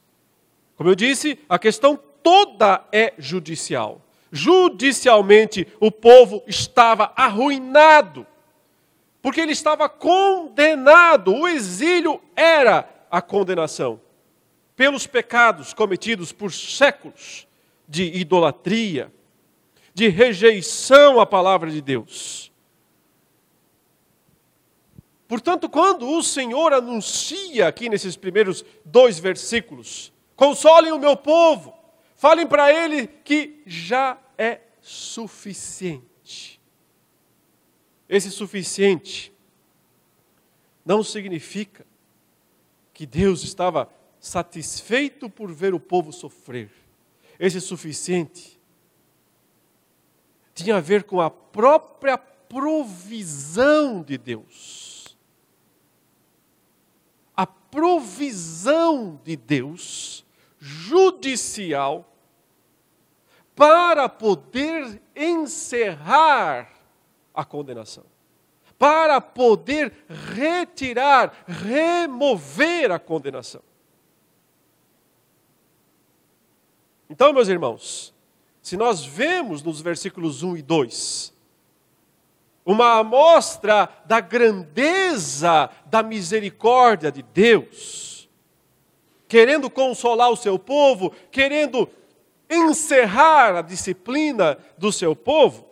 Como 0.76 0.90
eu 0.90 0.94
disse, 0.94 1.38
a 1.48 1.58
questão 1.58 1.98
toda 2.22 2.84
é 2.92 3.14
judicial. 3.18 4.00
Judicialmente, 4.30 5.66
o 5.78 5.90
povo 5.90 6.42
estava 6.46 7.12
arruinado, 7.14 8.26
porque 9.22 9.40
ele 9.40 9.52
estava 9.52 9.88
condenado. 9.88 11.32
O 11.32 11.46
exílio 11.46 12.20
era 12.34 12.88
a 13.10 13.22
condenação 13.22 14.00
pelos 14.76 15.06
pecados 15.06 15.72
cometidos 15.72 16.32
por 16.32 16.52
séculos 16.52 17.46
de 17.88 18.04
idolatria, 18.16 19.12
de 19.94 20.08
rejeição 20.08 21.20
à 21.20 21.26
palavra 21.26 21.70
de 21.70 21.80
Deus. 21.80 22.52
Portanto, 25.26 25.68
quando 25.68 26.08
o 26.08 26.22
Senhor 26.22 26.72
anuncia 26.72 27.66
aqui 27.66 27.88
nesses 27.88 28.16
primeiros 28.16 28.64
dois 28.84 29.18
versículos, 29.18 30.12
consolem 30.36 30.92
o 30.92 30.98
meu 30.98 31.16
povo, 31.16 31.74
falem 32.14 32.46
para 32.46 32.72
ele 32.72 33.06
que 33.06 33.62
já 33.66 34.18
é 34.36 34.60
suficiente. 34.80 36.60
Esse 38.08 38.30
suficiente 38.30 39.32
não 40.84 41.02
significa 41.02 41.86
que 42.92 43.06
Deus 43.06 43.42
estava 43.42 43.90
satisfeito 44.20 45.28
por 45.30 45.52
ver 45.52 45.74
o 45.74 45.80
povo 45.80 46.12
sofrer. 46.12 46.70
Esse 47.38 47.60
suficiente 47.60 48.60
tinha 50.54 50.76
a 50.76 50.80
ver 50.80 51.04
com 51.04 51.20
a 51.20 51.30
própria 51.30 52.16
provisão 52.16 54.02
de 54.02 54.16
Deus. 54.16 54.93
Provisão 57.74 59.20
de 59.24 59.34
Deus 59.34 60.24
judicial 60.60 62.08
para 63.56 64.08
poder 64.08 65.02
encerrar 65.16 66.70
a 67.34 67.44
condenação, 67.44 68.04
para 68.78 69.20
poder 69.20 69.92
retirar, 70.08 71.44
remover 71.48 72.92
a 72.92 72.98
condenação. 73.00 73.62
Então, 77.10 77.32
meus 77.32 77.48
irmãos, 77.48 78.14
se 78.62 78.76
nós 78.76 79.04
vemos 79.04 79.64
nos 79.64 79.80
versículos 79.80 80.44
1 80.44 80.58
e 80.58 80.62
2, 80.62 81.33
uma 82.64 82.98
amostra 82.98 83.88
da 84.06 84.20
grandeza 84.20 85.68
da 85.86 86.02
misericórdia 86.02 87.12
de 87.12 87.22
Deus, 87.22 88.28
querendo 89.28 89.68
consolar 89.68 90.30
o 90.30 90.36
seu 90.36 90.58
povo, 90.58 91.12
querendo 91.30 91.88
encerrar 92.48 93.56
a 93.56 93.62
disciplina 93.62 94.56
do 94.78 94.90
seu 94.90 95.14
povo. 95.14 95.66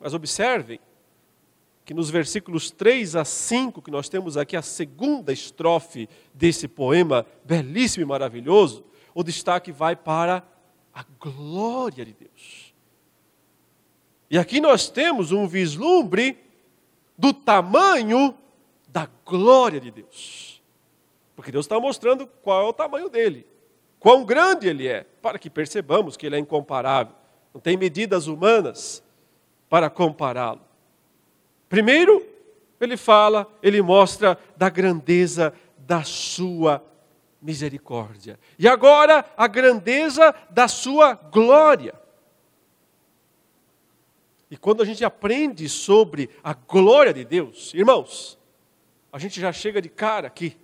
Mas 0.00 0.14
observem 0.14 0.80
que 1.84 1.92
nos 1.92 2.08
versículos 2.08 2.70
3 2.70 3.16
a 3.16 3.24
5, 3.24 3.82
que 3.82 3.90
nós 3.90 4.08
temos 4.08 4.36
aqui 4.36 4.56
a 4.56 4.62
segunda 4.62 5.32
estrofe 5.32 6.08
desse 6.32 6.68
poema 6.68 7.26
belíssimo 7.44 8.04
e 8.04 8.06
maravilhoso, 8.06 8.84
o 9.14 9.22
destaque 9.22 9.72
vai 9.72 9.96
para 9.96 10.42
a 10.94 11.04
glória 11.18 12.04
de 12.04 12.12
Deus. 12.12 12.61
E 14.32 14.38
aqui 14.38 14.62
nós 14.62 14.88
temos 14.88 15.30
um 15.30 15.46
vislumbre 15.46 16.38
do 17.18 17.34
tamanho 17.34 18.34
da 18.88 19.06
glória 19.26 19.78
de 19.78 19.90
Deus. 19.90 20.62
Porque 21.36 21.52
Deus 21.52 21.66
está 21.66 21.78
mostrando 21.78 22.26
qual 22.26 22.62
é 22.62 22.64
o 22.66 22.72
tamanho 22.72 23.10
dele, 23.10 23.46
quão 24.00 24.24
grande 24.24 24.66
ele 24.66 24.88
é, 24.88 25.04
para 25.20 25.38
que 25.38 25.50
percebamos 25.50 26.16
que 26.16 26.24
ele 26.24 26.36
é 26.36 26.38
incomparável. 26.38 27.14
Não 27.52 27.60
tem 27.60 27.76
medidas 27.76 28.26
humanas 28.26 29.04
para 29.68 29.90
compará-lo. 29.90 30.62
Primeiro, 31.68 32.26
ele 32.80 32.96
fala, 32.96 33.46
ele 33.62 33.82
mostra 33.82 34.38
da 34.56 34.70
grandeza 34.70 35.52
da 35.76 36.04
sua 36.04 36.82
misericórdia. 37.40 38.40
E 38.58 38.66
agora, 38.66 39.26
a 39.36 39.46
grandeza 39.46 40.34
da 40.48 40.68
sua 40.68 41.12
glória. 41.12 42.00
E 44.52 44.56
quando 44.58 44.82
a 44.82 44.84
gente 44.84 45.02
aprende 45.02 45.66
sobre 45.66 46.28
a 46.44 46.52
glória 46.52 47.10
de 47.10 47.24
Deus, 47.24 47.72
irmãos, 47.72 48.38
a 49.10 49.18
gente 49.18 49.40
já 49.40 49.50
chega 49.50 49.80
de 49.80 49.88
cara 49.88 50.26
aqui, 50.26 50.58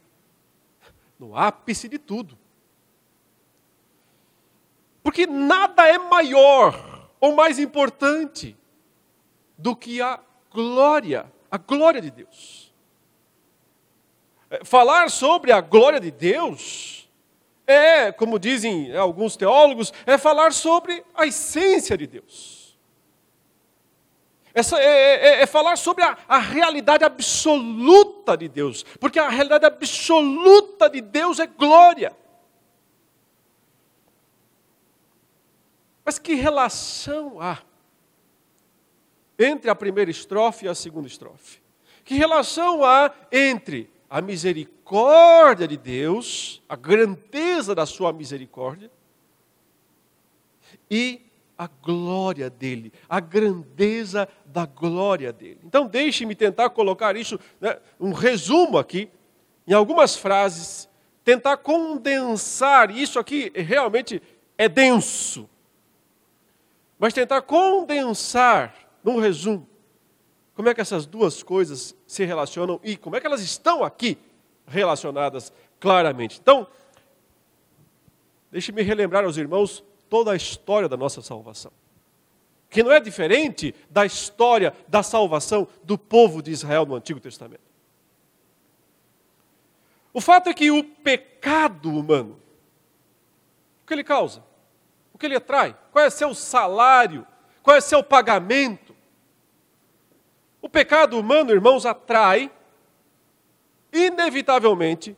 no 1.18 1.34
ápice 1.34 1.88
de 1.88 1.98
tudo. 1.98 2.38
Porque 5.02 5.26
nada 5.26 5.88
é 5.88 5.96
maior 5.96 7.08
ou 7.18 7.34
mais 7.34 7.58
importante 7.58 8.54
do 9.56 9.74
que 9.74 10.02
a 10.02 10.20
glória, 10.52 11.32
a 11.50 11.56
glória 11.56 12.02
de 12.02 12.10
Deus. 12.10 12.70
É, 14.50 14.66
falar 14.66 15.08
sobre 15.08 15.50
a 15.50 15.62
glória 15.62 15.98
de 15.98 16.10
Deus 16.10 17.08
é, 17.66 18.12
como 18.12 18.38
dizem 18.38 18.94
alguns 18.94 19.34
teólogos, 19.34 19.94
é 20.04 20.18
falar 20.18 20.52
sobre 20.52 21.02
a 21.14 21.26
essência 21.26 21.96
de 21.96 22.06
Deus. 22.06 22.57
Essa 24.58 24.76
é, 24.76 24.84
é, 24.84 25.14
é, 25.14 25.42
é 25.42 25.46
falar 25.46 25.76
sobre 25.76 26.02
a, 26.02 26.18
a 26.26 26.38
realidade 26.38 27.04
absoluta 27.04 28.36
de 28.36 28.48
Deus, 28.48 28.82
porque 28.98 29.16
a 29.16 29.28
realidade 29.28 29.64
absoluta 29.64 30.90
de 30.90 31.00
Deus 31.00 31.38
é 31.38 31.46
glória. 31.46 32.12
Mas 36.04 36.18
que 36.18 36.34
relação 36.34 37.40
há 37.40 37.62
entre 39.38 39.70
a 39.70 39.76
primeira 39.76 40.10
estrofe 40.10 40.66
e 40.66 40.68
a 40.68 40.74
segunda 40.74 41.06
estrofe? 41.06 41.60
Que 42.04 42.16
relação 42.16 42.84
há 42.84 43.14
entre 43.30 43.88
a 44.10 44.20
misericórdia 44.20 45.68
de 45.68 45.76
Deus, 45.76 46.60
a 46.68 46.74
grandeza 46.74 47.76
da 47.76 47.86
sua 47.86 48.12
misericórdia 48.12 48.90
e 50.90 51.27
a 51.58 51.66
glória 51.66 52.48
dele, 52.48 52.92
a 53.08 53.18
grandeza 53.18 54.28
da 54.46 54.64
glória 54.64 55.32
dele. 55.32 55.58
Então, 55.64 55.88
deixe-me 55.88 56.36
tentar 56.36 56.70
colocar 56.70 57.16
isso, 57.16 57.38
né, 57.60 57.76
um 57.98 58.12
resumo 58.12 58.78
aqui, 58.78 59.10
em 59.66 59.72
algumas 59.72 60.14
frases, 60.14 60.88
tentar 61.24 61.56
condensar. 61.56 62.96
Isso 62.96 63.18
aqui 63.18 63.50
realmente 63.54 64.22
é 64.56 64.68
denso, 64.68 65.50
mas 66.96 67.12
tentar 67.12 67.42
condensar 67.42 68.74
num 69.02 69.18
resumo 69.18 69.68
como 70.54 70.68
é 70.68 70.74
que 70.74 70.80
essas 70.80 71.06
duas 71.06 71.42
coisas 71.42 71.94
se 72.04 72.24
relacionam 72.24 72.80
e 72.82 72.96
como 72.96 73.14
é 73.14 73.20
que 73.20 73.26
elas 73.26 73.42
estão 73.42 73.84
aqui 73.84 74.18
relacionadas 74.66 75.52
claramente. 75.78 76.38
Então, 76.40 76.66
deixe-me 78.50 78.82
relembrar 78.82 79.24
aos 79.24 79.36
irmãos 79.36 79.84
toda 80.08 80.32
a 80.32 80.36
história 80.36 80.88
da 80.88 80.96
nossa 80.96 81.22
salvação. 81.22 81.72
Que 82.70 82.82
não 82.82 82.92
é 82.92 83.00
diferente 83.00 83.74
da 83.88 84.04
história 84.04 84.74
da 84.86 85.02
salvação 85.02 85.66
do 85.82 85.96
povo 85.96 86.42
de 86.42 86.50
Israel 86.50 86.84
no 86.84 86.94
Antigo 86.94 87.18
Testamento. 87.18 87.68
O 90.12 90.20
fato 90.20 90.48
é 90.48 90.54
que 90.54 90.70
o 90.70 90.84
pecado 90.84 91.90
humano, 91.90 92.38
o 93.82 93.86
que 93.86 93.94
ele 93.94 94.04
causa? 94.04 94.44
O 95.12 95.18
que 95.18 95.26
ele 95.26 95.36
atrai? 95.36 95.76
Qual 95.90 96.04
é 96.04 96.10
seu 96.10 96.34
salário? 96.34 97.26
Qual 97.62 97.76
é 97.76 97.80
seu 97.80 98.04
pagamento? 98.04 98.94
O 100.60 100.68
pecado 100.68 101.18
humano, 101.18 101.50
irmãos, 101.50 101.86
atrai, 101.86 102.50
inevitavelmente, 103.92 105.16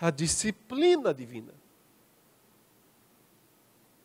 a 0.00 0.10
disciplina 0.10 1.14
divina. 1.14 1.53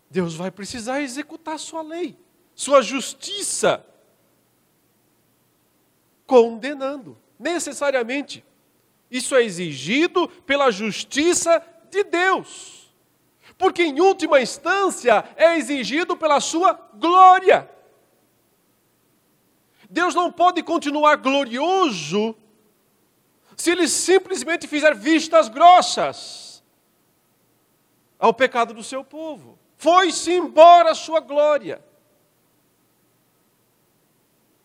Deus 0.10 0.34
vai 0.34 0.50
precisar 0.50 1.02
executar 1.02 1.60
sua 1.60 1.82
lei, 1.82 2.17
sua 2.56 2.82
justiça, 2.82 3.86
condenando, 6.26 7.17
necessariamente. 7.38 8.43
Isso 9.10 9.36
é 9.36 9.43
exigido 9.43 10.28
pela 10.45 10.72
justiça 10.72 11.63
de 11.89 12.04
Deus. 12.04 12.91
Porque, 13.58 13.84
em 13.84 14.00
última 14.00 14.41
instância, 14.41 15.28
é 15.36 15.58
exigido 15.58 16.15
pela 16.15 16.39
sua 16.39 16.74
glória. 16.93 17.69
Deus 19.89 20.15
não 20.15 20.32
pode 20.32 20.63
continuar 20.63 21.17
glorioso 21.17 22.36
se 23.58 23.72
ele 23.72 23.88
simplesmente 23.89 24.65
fizer 24.67 24.95
vistas 24.95 25.50
grossas 25.50 26.63
ao 28.17 28.34
pecado 28.34 28.74
do 28.74 28.84
seu 28.84 29.04
povo. 29.04 29.59
Foi-se 29.80 30.34
embora 30.34 30.92
a 30.92 30.94
sua 30.94 31.22
glória. 31.22 31.82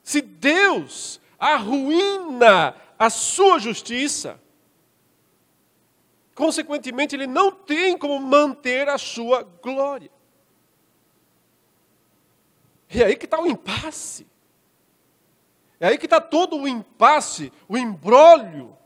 Se 0.02 0.20
Deus 0.20 1.20
arruína 1.38 2.74
a 2.98 3.08
sua 3.08 3.60
justiça, 3.60 4.40
consequentemente, 6.34 7.14
ele 7.14 7.28
não 7.28 7.52
tem 7.52 7.96
como 7.96 8.18
manter 8.18 8.88
a 8.88 8.98
sua 8.98 9.44
glória. 9.44 10.10
E 12.90 13.00
é 13.00 13.06
aí 13.06 13.14
que 13.14 13.26
está 13.26 13.40
o 13.40 13.46
impasse. 13.46 14.26
É 15.78 15.86
aí 15.86 15.96
que 15.96 16.06
está 16.06 16.20
todo 16.20 16.56
o 16.56 16.66
impasse, 16.66 17.52
o 17.68 17.78
embrólio, 17.78 18.76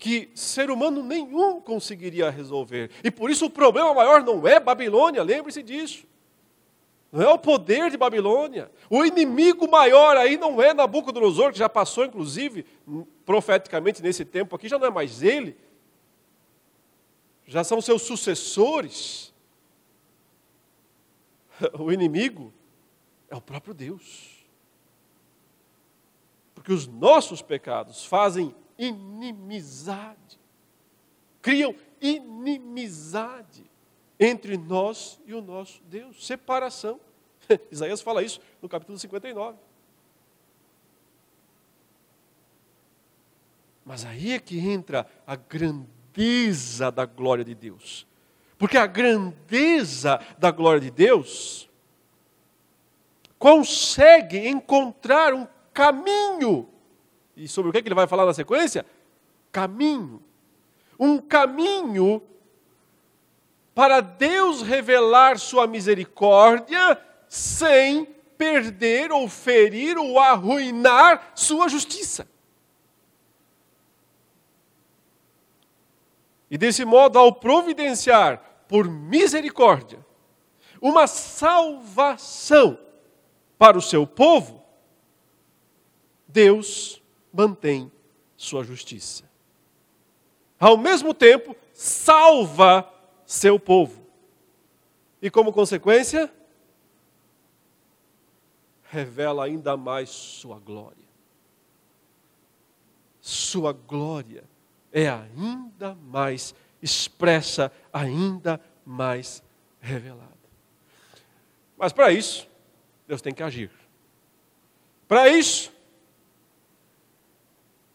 que 0.00 0.30
ser 0.34 0.70
humano 0.70 1.02
nenhum 1.02 1.60
conseguiria 1.60 2.30
resolver. 2.30 2.90
E 3.04 3.10
por 3.10 3.30
isso 3.30 3.44
o 3.44 3.50
problema 3.50 3.92
maior 3.92 4.24
não 4.24 4.48
é 4.48 4.58
Babilônia, 4.58 5.22
lembre-se 5.22 5.62
disso. 5.62 6.06
Não 7.12 7.20
é 7.22 7.28
o 7.28 7.38
poder 7.38 7.90
de 7.90 7.98
Babilônia. 7.98 8.70
O 8.88 9.04
inimigo 9.04 9.70
maior 9.70 10.16
aí 10.16 10.38
não 10.38 10.62
é 10.62 10.72
Nabucodonosor, 10.72 11.52
que 11.52 11.58
já 11.58 11.68
passou, 11.68 12.06
inclusive, 12.06 12.64
profeticamente 13.26 14.02
nesse 14.02 14.24
tempo 14.24 14.56
aqui, 14.56 14.68
já 14.68 14.78
não 14.78 14.86
é 14.86 14.90
mais 14.90 15.22
ele. 15.22 15.54
Já 17.44 17.62
são 17.62 17.80
seus 17.80 18.02
sucessores. 18.02 19.28
O 21.78 21.92
inimigo 21.92 22.54
é 23.28 23.36
o 23.36 23.40
próprio 23.40 23.74
Deus. 23.74 24.46
Porque 26.54 26.72
os 26.72 26.86
nossos 26.86 27.42
pecados 27.42 28.02
fazem 28.02 28.54
inimizade. 28.80 30.40
Criam 31.42 31.74
inimizade 32.00 33.70
entre 34.18 34.56
nós 34.56 35.20
e 35.26 35.34
o 35.34 35.42
nosso 35.42 35.82
Deus. 35.84 36.26
Separação. 36.26 36.98
Isaías 37.70 38.00
fala 38.00 38.22
isso 38.22 38.40
no 38.60 38.68
capítulo 38.68 38.98
59. 38.98 39.58
Mas 43.84 44.04
aí 44.04 44.32
é 44.32 44.38
que 44.38 44.58
entra 44.58 45.06
a 45.26 45.36
grandeza 45.36 46.90
da 46.90 47.04
glória 47.04 47.44
de 47.44 47.54
Deus. 47.54 48.06
Porque 48.56 48.76
a 48.76 48.86
grandeza 48.86 50.20
da 50.38 50.50
glória 50.50 50.80
de 50.80 50.90
Deus 50.90 51.68
consegue 53.38 54.46
encontrar 54.46 55.32
um 55.32 55.46
caminho 55.72 56.68
e 57.40 57.48
sobre 57.48 57.70
o 57.70 57.72
que 57.72 57.78
ele 57.78 57.94
vai 57.94 58.06
falar 58.06 58.26
na 58.26 58.34
sequência? 58.34 58.84
Caminho. 59.50 60.22
Um 60.98 61.16
caminho 61.16 62.22
para 63.74 64.02
Deus 64.02 64.60
revelar 64.60 65.38
sua 65.38 65.66
misericórdia 65.66 67.00
sem 67.26 68.04
perder 68.36 69.10
ou 69.10 69.26
ferir 69.26 69.96
ou 69.96 70.18
arruinar 70.18 71.32
sua 71.34 71.66
justiça. 71.66 72.28
E 76.50 76.58
desse 76.58 76.84
modo, 76.84 77.18
ao 77.18 77.32
providenciar 77.32 78.64
por 78.68 78.86
misericórdia 78.86 80.04
uma 80.78 81.06
salvação 81.06 82.78
para 83.56 83.78
o 83.78 83.82
seu 83.82 84.06
povo, 84.06 84.62
Deus 86.28 86.99
mantém 87.32 87.90
sua 88.36 88.64
justiça. 88.64 89.24
Ao 90.58 90.76
mesmo 90.76 91.14
tempo, 91.14 91.56
salva 91.72 92.92
seu 93.24 93.58
povo. 93.58 94.04
E 95.22 95.30
como 95.30 95.52
consequência, 95.52 96.32
revela 98.84 99.44
ainda 99.44 99.76
mais 99.76 100.10
sua 100.10 100.58
glória. 100.58 100.96
Sua 103.20 103.72
glória 103.72 104.44
é 104.92 105.08
ainda 105.08 105.94
mais 105.94 106.54
expressa, 106.82 107.70
ainda 107.92 108.60
mais 108.84 109.42
revelada. 109.80 110.28
Mas 111.76 111.92
para 111.92 112.12
isso, 112.12 112.48
Deus 113.06 113.22
tem 113.22 113.32
que 113.32 113.42
agir. 113.42 113.70
Para 115.06 115.28
isso, 115.28 115.72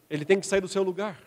ele 0.08 0.24
tem 0.24 0.40
que 0.40 0.46
sair 0.46 0.60
do 0.60 0.68
seu 0.68 0.82
lugar. 0.82 1.20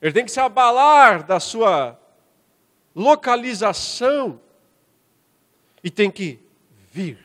Ele 0.00 0.12
tem 0.12 0.24
que 0.24 0.30
se 0.30 0.40
abalar 0.40 1.24
da 1.24 1.38
sua 1.38 1.98
localização 2.94 4.40
e 5.82 5.90
tem 5.90 6.10
que 6.10 6.38
vir. 6.90 7.18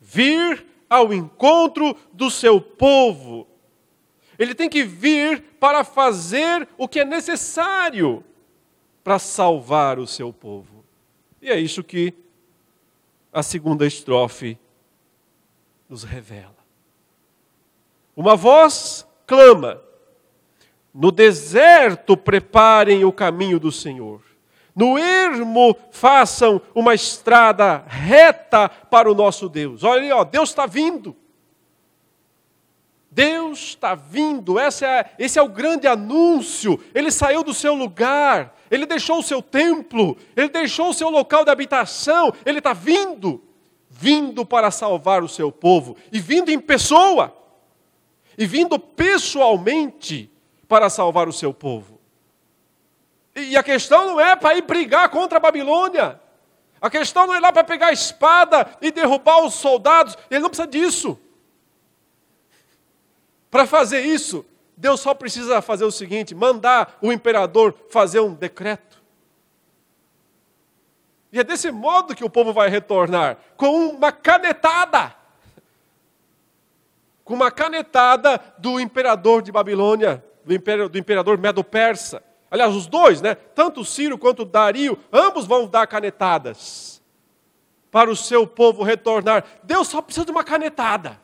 Vir 0.00 0.66
ao 0.88 1.12
encontro 1.12 1.96
do 2.12 2.30
seu 2.30 2.60
povo. 2.60 3.46
Ele 4.38 4.54
tem 4.54 4.68
que 4.68 4.82
vir 4.82 5.42
para 5.60 5.84
fazer 5.84 6.68
o 6.76 6.88
que 6.88 7.00
é 7.00 7.04
necessário 7.04 8.24
para 9.02 9.18
salvar 9.18 9.98
o 9.98 10.06
seu 10.06 10.32
povo. 10.32 10.84
E 11.40 11.50
é 11.50 11.58
isso 11.58 11.84
que 11.84 12.14
a 13.32 13.42
segunda 13.42 13.86
estrofe 13.86 14.58
nos 15.88 16.02
revela. 16.02 16.63
Uma 18.16 18.36
voz 18.36 19.06
clama: 19.26 19.80
No 20.92 21.10
deserto 21.10 22.16
preparem 22.16 23.04
o 23.04 23.12
caminho 23.12 23.58
do 23.58 23.72
Senhor. 23.72 24.22
No 24.74 24.98
ermo 24.98 25.76
façam 25.90 26.60
uma 26.74 26.94
estrada 26.94 27.84
reta 27.86 28.68
para 28.68 29.10
o 29.10 29.14
nosso 29.14 29.48
Deus. 29.48 29.84
Olha 29.84 30.00
ali, 30.00 30.12
ó, 30.12 30.24
Deus 30.24 30.48
está 30.48 30.66
vindo. 30.66 31.16
Deus 33.14 33.60
está 33.60 33.94
vindo, 33.94 34.58
é, 34.58 34.68
esse 35.20 35.38
é 35.38 35.42
o 35.42 35.48
grande 35.48 35.86
anúncio. 35.86 36.80
Ele 36.92 37.12
saiu 37.12 37.44
do 37.44 37.54
seu 37.54 37.72
lugar, 37.72 38.56
ele 38.68 38.86
deixou 38.86 39.20
o 39.20 39.22
seu 39.22 39.40
templo, 39.40 40.16
ele 40.34 40.48
deixou 40.48 40.88
o 40.88 40.92
seu 40.92 41.08
local 41.10 41.44
de 41.44 41.50
habitação, 41.52 42.32
ele 42.44 42.58
está 42.58 42.72
vindo, 42.72 43.40
vindo 43.88 44.44
para 44.44 44.72
salvar 44.72 45.22
o 45.22 45.28
seu 45.28 45.52
povo, 45.52 45.96
e 46.10 46.18
vindo 46.18 46.50
em 46.50 46.58
pessoa, 46.58 47.32
e 48.36 48.46
vindo 48.46 48.78
pessoalmente 48.78 50.30
para 50.68 50.90
salvar 50.90 51.28
o 51.28 51.32
seu 51.32 51.52
povo. 51.52 52.00
E 53.34 53.56
a 53.56 53.62
questão 53.62 54.06
não 54.06 54.20
é 54.20 54.36
para 54.36 54.56
ir 54.56 54.62
brigar 54.62 55.08
contra 55.08 55.38
a 55.38 55.40
Babilônia. 55.40 56.20
A 56.80 56.88
questão 56.88 57.26
não 57.26 57.34
é 57.34 57.40
lá 57.40 57.52
para 57.52 57.64
pegar 57.64 57.88
a 57.88 57.92
espada 57.92 58.76
e 58.80 58.92
derrubar 58.92 59.44
os 59.44 59.54
soldados. 59.54 60.16
Ele 60.30 60.40
não 60.40 60.48
precisa 60.48 60.68
disso. 60.68 61.18
Para 63.50 63.66
fazer 63.66 64.00
isso, 64.00 64.44
Deus 64.76 65.00
só 65.00 65.14
precisa 65.14 65.62
fazer 65.62 65.84
o 65.84 65.90
seguinte: 65.90 66.34
mandar 66.34 66.98
o 67.00 67.12
imperador 67.12 67.74
fazer 67.90 68.20
um 68.20 68.34
decreto. 68.34 69.02
E 71.32 71.40
é 71.40 71.44
desse 71.44 71.70
modo 71.72 72.14
que 72.14 72.24
o 72.24 72.30
povo 72.30 72.52
vai 72.52 72.68
retornar 72.68 73.38
com 73.56 73.88
uma 73.88 74.12
canetada. 74.12 75.16
Com 77.24 77.34
uma 77.34 77.50
canetada 77.50 78.38
do 78.58 78.78
imperador 78.78 79.42
de 79.42 79.50
Babilônia, 79.50 80.22
do, 80.44 80.88
do 80.88 80.98
imperador 80.98 81.38
Medo-Persa. 81.38 82.22
Aliás, 82.50 82.74
os 82.74 82.86
dois, 82.86 83.20
né? 83.20 83.34
Tanto 83.34 83.84
Ciro 83.84 84.16
quanto 84.16 84.44
Dario, 84.44 84.98
ambos 85.12 85.46
vão 85.46 85.66
dar 85.66 85.86
canetadas 85.86 87.02
para 87.90 88.10
o 88.10 88.16
seu 88.16 88.46
povo 88.46 88.82
retornar. 88.82 89.44
Deus 89.62 89.88
só 89.88 90.02
precisa 90.02 90.26
de 90.26 90.32
uma 90.32 90.44
canetada. 90.44 91.20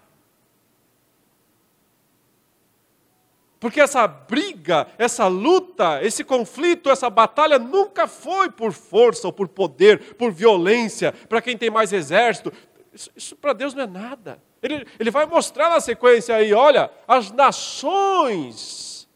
Porque 3.61 3.79
essa 3.79 4.07
briga, 4.07 4.87
essa 4.97 5.27
luta, 5.27 6.03
esse 6.03 6.25
conflito, 6.25 6.89
essa 6.89 7.11
batalha 7.11 7.59
nunca 7.59 8.07
foi 8.07 8.51
por 8.51 8.73
força 8.73 9.27
ou 9.27 9.33
por 9.33 9.49
poder, 9.49 10.15
por 10.15 10.33
violência, 10.33 11.13
para 11.13 11.43
quem 11.43 11.59
tem 11.59 11.69
mais 11.69 11.93
exército. 11.93 12.51
Isso, 12.93 13.11
isso 13.15 13.37
para 13.37 13.53
Deus 13.53 13.75
não 13.75 13.83
é 13.83 13.87
nada. 13.87 14.43
Ele, 14.63 14.87
ele 14.99 15.11
vai 15.11 15.27
mostrar 15.27 15.71
na 15.71 15.81
sequência 15.81 16.35
aí: 16.35 16.53
olha, 16.53 16.91
as 17.07 17.31
nações 17.31 19.09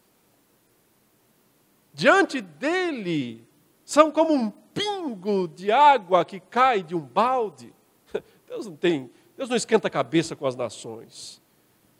diante 1.93 2.41
dele 2.41 3.47
são 3.85 4.11
como 4.11 4.33
um 4.33 4.49
pingo 4.49 5.47
de 5.47 5.71
água 5.71 6.25
que 6.25 6.39
cai 6.39 6.83
de 6.83 6.95
um 6.95 6.99
balde. 6.99 7.73
Deus 8.47 8.65
não 8.65 8.75
tem, 8.75 9.09
Deus 9.37 9.49
não 9.49 9.55
esquenta 9.55 9.87
a 9.87 9.91
cabeça 9.91 10.35
com 10.35 10.45
as 10.45 10.55
nações, 10.55 11.41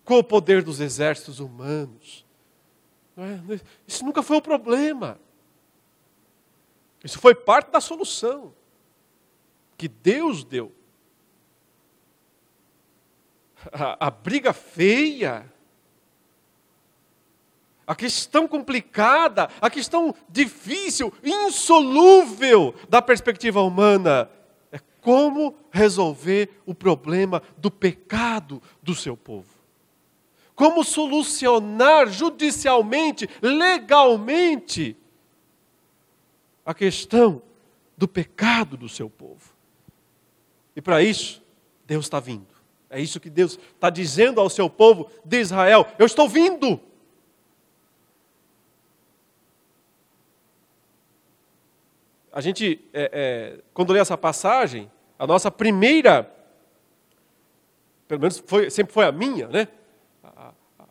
com 0.03 0.17
o 0.17 0.23
poder 0.23 0.63
dos 0.63 0.79
exércitos 0.79 1.39
humanos. 1.39 2.25
É? 3.17 3.59
Isso 3.87 4.03
nunca 4.03 4.21
foi 4.21 4.37
o 4.37 4.41
problema. 4.41 5.17
Isso 7.03 7.19
foi 7.19 7.35
parte 7.35 7.71
da 7.71 7.79
solução 7.79 8.53
que 9.77 9.87
Deus 9.87 10.43
deu. 10.43 10.71
A, 13.71 14.09
briga 14.11 14.53
feia 14.53 15.51
a 17.87 17.95
questão 17.95 18.47
complicada, 18.47 19.49
a 19.61 19.69
questão 19.69 20.15
difícil, 20.27 21.13
insolúvel 21.23 22.73
da 22.89 23.01
perspectiva 23.01 23.61
humana 23.61 24.29
é 24.71 24.79
como 25.01 25.55
resolver 25.71 26.49
o 26.65 26.73
problema 26.73 27.43
do 27.57 27.69
pecado 27.69 28.61
do 28.81 28.95
seu 28.95 29.15
povo. 29.15 29.53
Como 30.55 30.83
solucionar 30.83 32.07
judicialmente, 32.07 33.29
legalmente, 33.41 34.97
a 36.65 36.73
questão 36.73 37.41
do 37.95 38.07
pecado 38.07 38.75
do 38.75 38.89
seu 38.89 39.09
povo. 39.09 39.53
E 40.75 40.81
para 40.81 41.03
isso, 41.03 41.43
Deus 41.85 42.05
está 42.05 42.19
vindo. 42.19 42.54
É 42.95 43.01
isso 43.01 43.19
que 43.19 43.29
Deus 43.29 43.59
está 43.73 43.89
dizendo 43.89 44.39
ao 44.39 44.49
seu 44.49 44.69
povo 44.69 45.09
de 45.23 45.39
Israel: 45.39 45.87
Eu 45.99 46.05
estou 46.05 46.27
vindo. 46.29 46.79
a 52.35 52.41
gente, 52.41 52.81
é, 52.91 53.09
é, 53.13 53.59
quando 53.73 53.93
lê 53.93 53.99
essa 53.99 54.17
passagem, 54.17 54.91
a 55.17 55.25
nossa 55.25 55.49
primeira, 55.49 56.29
pelo 58.09 58.19
menos 58.19 58.43
foi, 58.45 58.69
sempre 58.69 58.93
foi 58.93 59.05
a 59.05 59.11
minha, 59.13 59.47
né? 59.47 59.69
A, 60.21 60.51
a, 60.77 60.83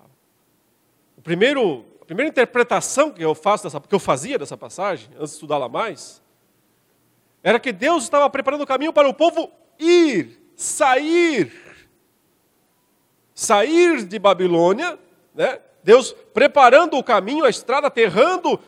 o 1.18 1.20
primeiro, 1.20 1.84
a 2.00 2.04
primeira 2.06 2.30
interpretação 2.30 3.10
que 3.10 3.22
eu 3.22 3.34
faço 3.34 3.64
dessa, 3.64 3.78
que 3.78 3.94
eu 3.94 4.00
fazia 4.00 4.38
dessa 4.38 4.56
passagem, 4.56 5.10
antes 5.16 5.32
de 5.32 5.34
estudá-la 5.34 5.68
mais, 5.68 6.22
era 7.42 7.60
que 7.60 7.72
Deus 7.72 8.04
estava 8.04 8.30
preparando 8.30 8.62
o 8.62 8.66
caminho 8.66 8.90
para 8.90 9.06
o 9.06 9.12
povo 9.12 9.52
ir, 9.78 10.40
sair, 10.56 11.52
sair 13.34 14.04
de 14.04 14.18
Babilônia, 14.18 14.98
né? 15.34 15.60
Deus 15.82 16.12
preparando 16.32 16.96
o 16.96 17.04
caminho, 17.04 17.44
a 17.44 17.50
estrada, 17.50 17.88
aterrando 17.88 18.58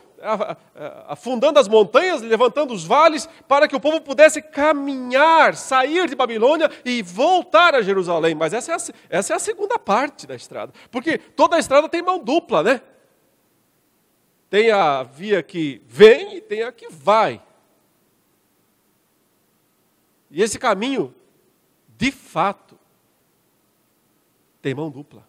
afundando 1.07 1.59
as 1.59 1.67
montanhas, 1.67 2.21
levantando 2.21 2.73
os 2.73 2.83
vales, 2.83 3.29
para 3.47 3.67
que 3.67 3.75
o 3.75 3.79
povo 3.79 4.01
pudesse 4.01 4.41
caminhar, 4.41 5.55
sair 5.55 6.07
de 6.07 6.15
Babilônia 6.15 6.71
e 6.83 7.01
voltar 7.01 7.75
a 7.75 7.81
Jerusalém. 7.81 8.33
Mas 8.33 8.53
essa 8.53 8.71
é 8.71 8.75
a, 8.75 8.77
essa 9.09 9.33
é 9.33 9.35
a 9.35 9.39
segunda 9.39 9.77
parte 9.77 10.25
da 10.25 10.35
estrada, 10.35 10.73
porque 10.91 11.17
toda 11.17 11.55
a 11.55 11.59
estrada 11.59 11.87
tem 11.87 12.01
mão 12.01 12.19
dupla, 12.19 12.63
né? 12.63 12.81
Tem 14.49 14.71
a 14.71 15.03
via 15.03 15.43
que 15.43 15.81
vem 15.85 16.37
e 16.37 16.41
tem 16.41 16.63
a 16.63 16.71
que 16.71 16.87
vai. 16.89 17.41
E 20.31 20.41
esse 20.41 20.57
caminho, 20.57 21.13
de 21.97 22.11
fato, 22.11 22.66
tem 24.61 24.73
mão 24.73 24.89
dupla. 24.89 25.27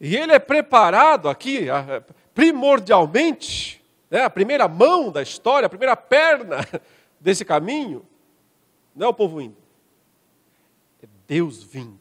E 0.00 0.16
ele 0.16 0.32
é 0.32 0.38
preparado 0.38 1.28
aqui, 1.28 1.66
primordialmente, 2.34 3.82
né, 4.10 4.22
a 4.24 4.30
primeira 4.30 4.68
mão 4.68 5.10
da 5.10 5.22
história, 5.22 5.66
a 5.66 5.70
primeira 5.70 5.96
perna 5.96 6.58
desse 7.20 7.44
caminho, 7.44 8.06
não 8.94 9.06
é 9.06 9.10
o 9.10 9.14
povo 9.14 9.40
indo, 9.40 9.56
é 11.02 11.06
Deus 11.26 11.62
vindo. 11.62 11.98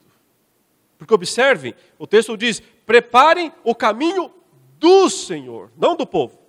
Porque 0.97 1.13
observem, 1.13 1.75
o 1.97 2.07
texto 2.07 2.35
diz: 2.35 2.59
preparem 2.85 3.51
o 3.63 3.75
caminho 3.75 4.31
do 4.79 5.09
Senhor, 5.09 5.71
não 5.77 5.95
do 5.95 6.05
povo. 6.05 6.39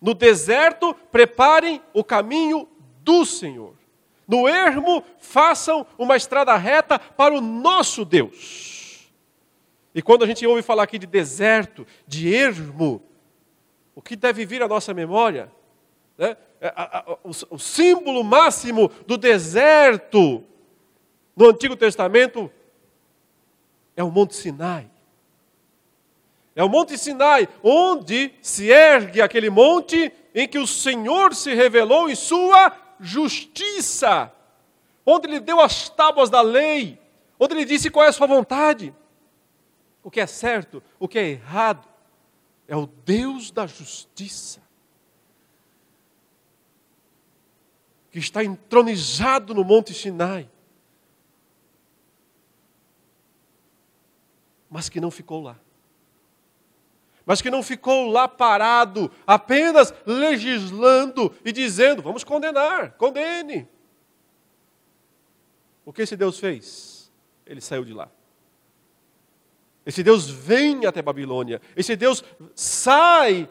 No 0.00 0.14
deserto, 0.14 0.94
preparem 1.10 1.82
o 1.92 2.04
caminho 2.04 2.68
do 3.02 3.24
Senhor. 3.24 3.74
No 4.26 4.48
ermo, 4.48 5.04
façam 5.18 5.86
uma 5.98 6.16
estrada 6.16 6.56
reta 6.56 6.98
para 6.98 7.34
o 7.34 7.40
nosso 7.40 8.04
Deus. 8.04 9.10
E 9.94 10.02
quando 10.02 10.24
a 10.24 10.26
gente 10.26 10.46
ouve 10.46 10.62
falar 10.62 10.82
aqui 10.82 10.98
de 10.98 11.06
deserto, 11.06 11.86
de 12.06 12.34
ermo, 12.34 13.02
o 13.94 14.02
que 14.02 14.16
deve 14.16 14.44
vir 14.44 14.62
à 14.62 14.68
nossa 14.68 14.92
memória? 14.92 15.52
Né? 16.18 16.36
É, 16.60 16.72
o, 17.22 17.58
símbolo 17.58 18.24
máximo 18.24 18.90
do 19.06 19.16
deserto 19.16 20.42
no 21.36 21.50
Antigo 21.50 21.76
Testamento 21.76 22.50
é 23.96 24.02
o 24.02 24.10
Monte 24.10 24.34
Sinai. 24.34 24.90
É 26.56 26.64
o 26.64 26.68
Monte 26.68 26.96
Sinai, 26.96 27.48
onde 27.62 28.32
se 28.40 28.70
ergue 28.70 29.20
aquele 29.20 29.50
monte 29.50 30.12
em 30.34 30.48
que 30.48 30.58
o 30.58 30.66
Senhor 30.66 31.34
se 31.34 31.52
revelou 31.54 32.08
em 32.08 32.14
sua 32.14 32.70
justiça, 33.04 34.32
onde 35.04 35.28
ele 35.28 35.40
deu 35.40 35.60
as 35.60 35.88
tábuas 35.88 36.30
da 36.30 36.40
lei, 36.40 37.00
onde 37.38 37.54
ele 37.54 37.64
disse 37.64 37.90
qual 37.90 38.04
é 38.04 38.08
a 38.08 38.12
sua 38.12 38.26
vontade 38.26 38.94
o 40.04 40.10
que 40.10 40.20
é 40.20 40.26
certo, 40.26 40.82
o 41.00 41.08
que 41.08 41.18
é 41.18 41.30
errado. 41.30 41.88
É 42.68 42.76
o 42.76 42.86
Deus 42.86 43.50
da 43.50 43.66
justiça. 43.66 44.62
Que 48.10 48.18
está 48.18 48.44
entronizado 48.44 49.54
no 49.54 49.64
Monte 49.64 49.94
Sinai. 49.94 50.48
Mas 54.68 54.90
que 54.90 55.00
não 55.00 55.10
ficou 55.10 55.42
lá. 55.42 55.58
Mas 57.26 57.40
que 57.40 57.50
não 57.50 57.62
ficou 57.62 58.10
lá 58.10 58.28
parado, 58.28 59.10
apenas 59.26 59.94
legislando 60.06 61.34
e 61.44 61.52
dizendo: 61.52 62.02
vamos 62.02 62.24
condenar, 62.24 62.92
condene. 62.92 63.68
O 65.84 65.92
que 65.92 66.02
esse 66.02 66.16
Deus 66.16 66.38
fez? 66.38 67.12
Ele 67.46 67.60
saiu 67.60 67.84
de 67.84 67.92
lá. 67.92 68.10
Esse 69.86 70.02
Deus 70.02 70.28
vem 70.28 70.86
até 70.86 71.02
Babilônia. 71.02 71.60
Esse 71.76 71.94
Deus 71.94 72.24
sai 72.54 73.48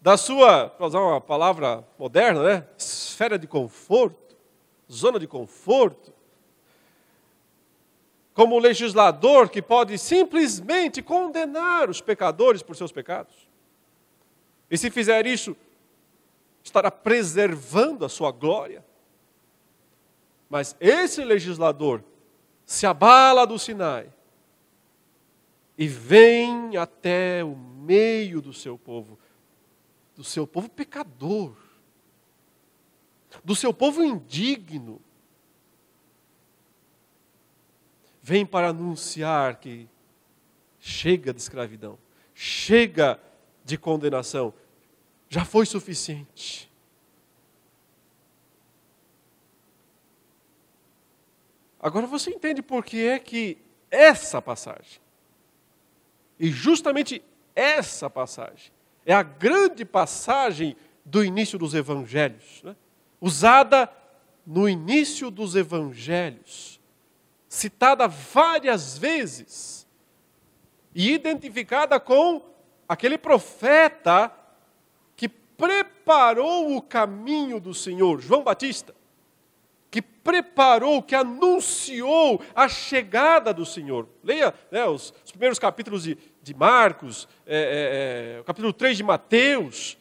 da 0.00 0.16
sua, 0.16 0.68
para 0.68 0.86
usar 0.86 1.00
uma 1.00 1.20
palavra 1.20 1.84
moderna, 1.98 2.42
né? 2.42 2.68
esfera 2.78 3.38
de 3.38 3.46
conforto, 3.46 4.36
zona 4.90 5.18
de 5.18 5.26
conforto. 5.26 6.13
Como 8.34 8.58
legislador 8.58 9.48
que 9.48 9.62
pode 9.62 9.96
simplesmente 9.96 11.00
condenar 11.00 11.88
os 11.88 12.00
pecadores 12.00 12.62
por 12.62 12.74
seus 12.74 12.92
pecados. 12.92 13.48
E 14.68 14.76
se 14.76 14.90
fizer 14.90 15.24
isso, 15.24 15.56
estará 16.62 16.90
preservando 16.90 18.04
a 18.04 18.08
sua 18.08 18.32
glória. 18.32 18.84
Mas 20.50 20.76
esse 20.80 21.22
legislador 21.24 22.02
se 22.66 22.86
abala 22.86 23.46
do 23.46 23.58
Sinai 23.58 24.12
e 25.76 25.86
vem 25.86 26.76
até 26.76 27.44
o 27.44 27.54
meio 27.56 28.40
do 28.40 28.52
seu 28.52 28.78
povo, 28.78 29.18
do 30.16 30.24
seu 30.24 30.46
povo 30.46 30.68
pecador, 30.68 31.54
do 33.44 33.54
seu 33.54 33.74
povo 33.74 34.02
indigno. 34.02 35.00
Vem 38.26 38.46
para 38.46 38.70
anunciar 38.70 39.56
que 39.56 39.86
chega 40.80 41.30
de 41.30 41.42
escravidão, 41.42 41.98
chega 42.34 43.20
de 43.62 43.76
condenação, 43.76 44.54
já 45.28 45.44
foi 45.44 45.66
suficiente. 45.66 46.72
Agora 51.78 52.06
você 52.06 52.30
entende 52.30 52.62
por 52.62 52.82
que 52.82 53.06
é 53.06 53.18
que 53.18 53.58
essa 53.90 54.40
passagem 54.40 55.02
e 56.40 56.50
justamente 56.50 57.22
essa 57.54 58.08
passagem 58.08 58.72
é 59.04 59.12
a 59.12 59.22
grande 59.22 59.84
passagem 59.84 60.74
do 61.04 61.22
início 61.22 61.58
dos 61.58 61.74
evangelhos, 61.74 62.62
né? 62.62 62.74
usada 63.20 63.92
no 64.46 64.66
início 64.66 65.30
dos 65.30 65.54
evangelhos, 65.54 66.73
citada 67.54 68.08
várias 68.08 68.98
vezes 68.98 69.86
e 70.94 71.12
identificada 71.12 71.98
com 72.00 72.42
aquele 72.88 73.16
profeta 73.16 74.32
que 75.16 75.28
preparou 75.28 76.76
o 76.76 76.82
caminho 76.82 77.60
do 77.60 77.72
Senhor, 77.72 78.20
João 78.20 78.42
Batista 78.42 78.94
que 79.94 80.02
preparou, 80.02 81.00
que 81.00 81.14
anunciou 81.14 82.42
a 82.52 82.68
chegada 82.68 83.54
do 83.54 83.64
Senhor. 83.64 84.08
Leia 84.24 84.52
né, 84.68 84.84
os, 84.86 85.14
os, 85.24 85.30
primeiros 85.30 85.56
capítulos 85.56 86.02
de, 86.02 86.18
de 86.42 86.52
Marcos, 86.52 87.28
é, 87.46 88.34
é, 88.34 88.36
é, 88.38 88.40
o 88.40 88.42
capítulo 88.42 88.72
3 88.72 88.96
de 88.96 89.04
Mateus. 89.04 89.96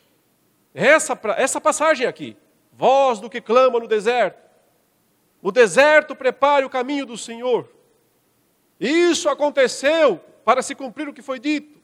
Essa, 0.73 1.15
essa 1.37 1.61
passagem 1.61 2.07
aqui. 2.07 2.35
Voz 2.71 3.19
do 3.19 3.29
que 3.29 3.39
clama 3.39 3.79
no 3.79 3.87
deserto. 3.87 4.41
O 5.43 5.51
deserto 5.51 6.15
prepare 6.15 6.65
o 6.65 6.69
caminho 6.69 7.05
do 7.05 7.17
Senhor. 7.17 7.69
Isso 8.79 9.27
aconteceu 9.27 10.17
para 10.45 10.61
se 10.61 10.73
cumprir 10.73 11.09
o 11.09 11.13
que 11.13 11.21
foi 11.21 11.37
dito. 11.37 11.77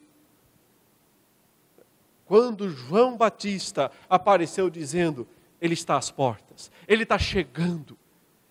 Quando 2.24 2.70
João 2.70 3.18
Batista 3.18 3.92
apareceu 4.08 4.70
dizendo: 4.70 5.28
Ele 5.60 5.74
está 5.74 5.98
às 5.98 6.10
portas, 6.10 6.72
Ele 6.88 7.02
está 7.02 7.18
chegando, 7.18 7.98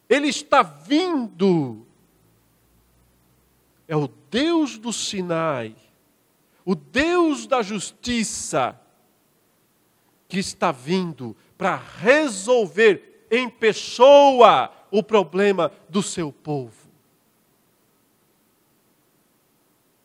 ele 0.08 0.28
está 0.28 0.62
vindo. 0.62 1.88
É 3.88 3.96
o 3.96 4.08
Deus 4.30 4.78
do 4.78 4.94
Sinai, 4.94 5.76
o 6.64 6.76
Deus 6.76 7.48
da 7.48 7.64
justiça, 7.64 8.80
que 10.28 10.38
está 10.38 10.72
vindo 10.72 11.36
para 11.58 11.76
resolver 11.76 13.26
em 13.32 13.50
pessoa 13.50 14.72
o 14.92 15.04
problema 15.04 15.72
do 15.88 16.02
seu 16.02 16.32
povo. 16.32 16.90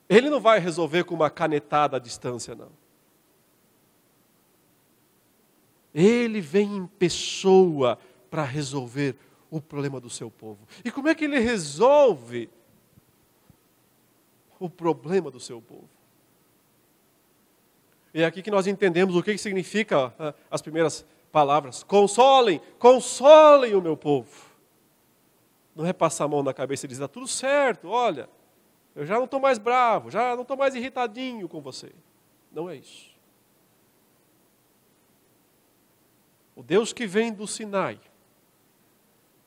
Ele 0.08 0.28
não 0.28 0.40
vai 0.40 0.58
resolver 0.58 1.04
com 1.04 1.14
uma 1.14 1.30
canetada 1.30 1.96
à 1.96 2.00
distância, 2.00 2.54
não. 2.54 2.70
Ele 5.94 6.40
vem 6.40 6.76
em 6.76 6.86
pessoa 6.86 7.98
para 8.30 8.42
resolver 8.42 9.16
o 9.50 9.60
problema 9.60 10.00
do 10.00 10.10
seu 10.10 10.30
povo. 10.30 10.66
E 10.84 10.90
como 10.90 11.08
é 11.08 11.14
que 11.14 11.24
ele 11.24 11.38
resolve 11.38 12.50
o 14.58 14.68
problema 14.68 15.30
do 15.30 15.38
seu 15.38 15.62
povo? 15.62 15.88
E 18.12 18.22
é 18.22 18.24
aqui 18.24 18.42
que 18.42 18.50
nós 18.50 18.66
entendemos 18.66 19.16
o 19.16 19.22
que 19.22 19.36
significa 19.38 20.14
ah, 20.18 20.34
as 20.50 20.62
primeiras 20.62 21.04
palavras. 21.32 21.82
Consolem, 21.82 22.60
consolem 22.78 23.74
o 23.74 23.82
meu 23.82 23.96
povo. 23.96 24.53
Não 25.74 25.86
é 25.86 25.92
passar 25.92 26.24
a 26.24 26.28
mão 26.28 26.42
na 26.42 26.54
cabeça 26.54 26.86
e 26.86 26.88
dizer, 26.88 27.02
está 27.02 27.12
tudo 27.12 27.26
certo, 27.26 27.88
olha, 27.88 28.28
eu 28.94 29.04
já 29.04 29.16
não 29.16 29.24
estou 29.24 29.40
mais 29.40 29.58
bravo, 29.58 30.10
já 30.10 30.34
não 30.34 30.42
estou 30.42 30.56
mais 30.56 30.74
irritadinho 30.74 31.48
com 31.48 31.60
você. 31.60 31.92
Não 32.52 32.70
é 32.70 32.76
isso. 32.76 33.12
O 36.54 36.62
Deus 36.62 36.92
que 36.92 37.06
vem 37.06 37.32
do 37.32 37.46
Sinai, 37.46 37.98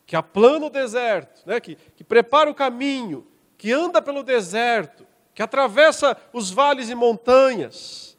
que 0.06 0.16
aplana 0.16 0.66
o 0.66 0.70
deserto, 0.70 1.48
né? 1.48 1.60
que, 1.60 1.76
que 1.76 2.04
prepara 2.04 2.50
o 2.50 2.56
caminho, 2.56 3.26
que 3.58 3.72
anda 3.72 4.02
pelo 4.02 4.24
deserto, 4.24 5.08
que 5.34 5.42
atravessa 5.42 6.18
os 6.34 6.52
vales 6.52 6.90
e 6.90 6.96
montanhas, 6.96 8.18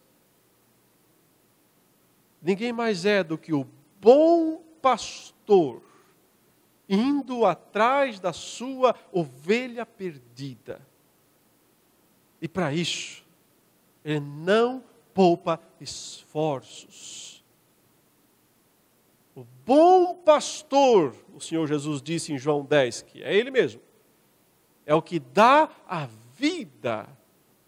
ninguém 2.41 2.73
mais 2.73 3.05
é 3.05 3.23
do 3.23 3.37
que 3.37 3.53
o 3.53 3.67
bom 4.01 4.63
pastor 4.81 5.83
indo 6.89 7.45
atrás 7.45 8.19
da 8.19 8.33
sua 8.33 8.95
ovelha 9.13 9.85
perdida. 9.85 10.81
E 12.41 12.49
para 12.49 12.73
isso, 12.73 13.25
ele 14.05 14.21
não 14.21 14.83
poupa 15.13 15.61
esforços. 15.81 17.45
O 19.35 19.45
bom 19.65 20.15
pastor, 20.15 21.15
o 21.35 21.41
Senhor 21.41 21.67
Jesus 21.67 22.01
disse 22.01 22.33
em 22.33 22.39
João 22.39 22.65
10, 22.65 23.03
que 23.03 23.23
é 23.23 23.35
Ele 23.35 23.51
mesmo, 23.51 23.81
é 24.85 24.95
o 24.95 25.03
que 25.03 25.21
dá 25.21 25.71
a 25.87 26.09
vida 26.35 27.09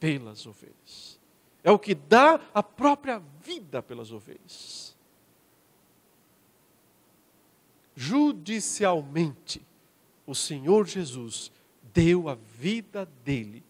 pelas 0.01 0.47
ovelhas. 0.47 1.21
É 1.63 1.71
o 1.71 1.79
que 1.79 1.95
dá 1.95 2.41
a 2.55 2.63
própria 2.63 3.23
vida 3.43 3.83
pelas 3.83 4.11
ovelhas. 4.11 4.90
Judicialmente, 8.03 9.61
o 10.27 10.35
Senhor 10.35 10.87
Jesus 10.87 11.53
deu 11.93 12.31
a 12.31 12.35
vida 12.35 13.05
dele 13.23 13.63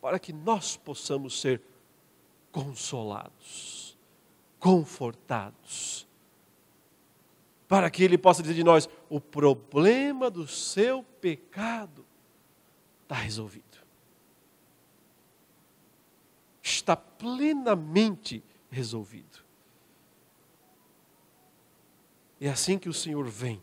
para 0.00 0.20
que 0.20 0.32
nós 0.32 0.76
possamos 0.76 1.40
ser 1.40 1.60
consolados, 2.52 3.98
confortados, 4.60 6.06
para 7.66 7.90
que 7.90 8.04
Ele 8.04 8.16
possa 8.16 8.40
dizer 8.40 8.54
de 8.54 8.62
nós: 8.62 8.88
o 9.10 9.20
problema 9.20 10.30
do 10.30 10.46
seu 10.46 11.02
pecado 11.20 12.06
está 13.02 13.16
resolvido. 13.16 13.82
Está 16.62 16.94
plenamente 16.94 18.44
resolvido. 18.70 19.42
É 22.44 22.48
assim 22.48 22.76
que 22.76 22.88
o 22.88 22.92
Senhor 22.92 23.28
vem. 23.28 23.62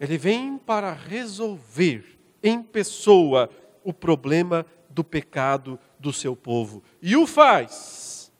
Ele 0.00 0.18
vem 0.18 0.58
para 0.58 0.92
resolver 0.92 2.18
em 2.42 2.60
pessoa 2.60 3.48
o 3.84 3.92
problema 3.92 4.66
do 4.90 5.04
pecado 5.04 5.78
do 5.96 6.12
seu 6.12 6.34
povo. 6.34 6.82
E 7.00 7.16
o 7.16 7.28
faz, 7.28 8.32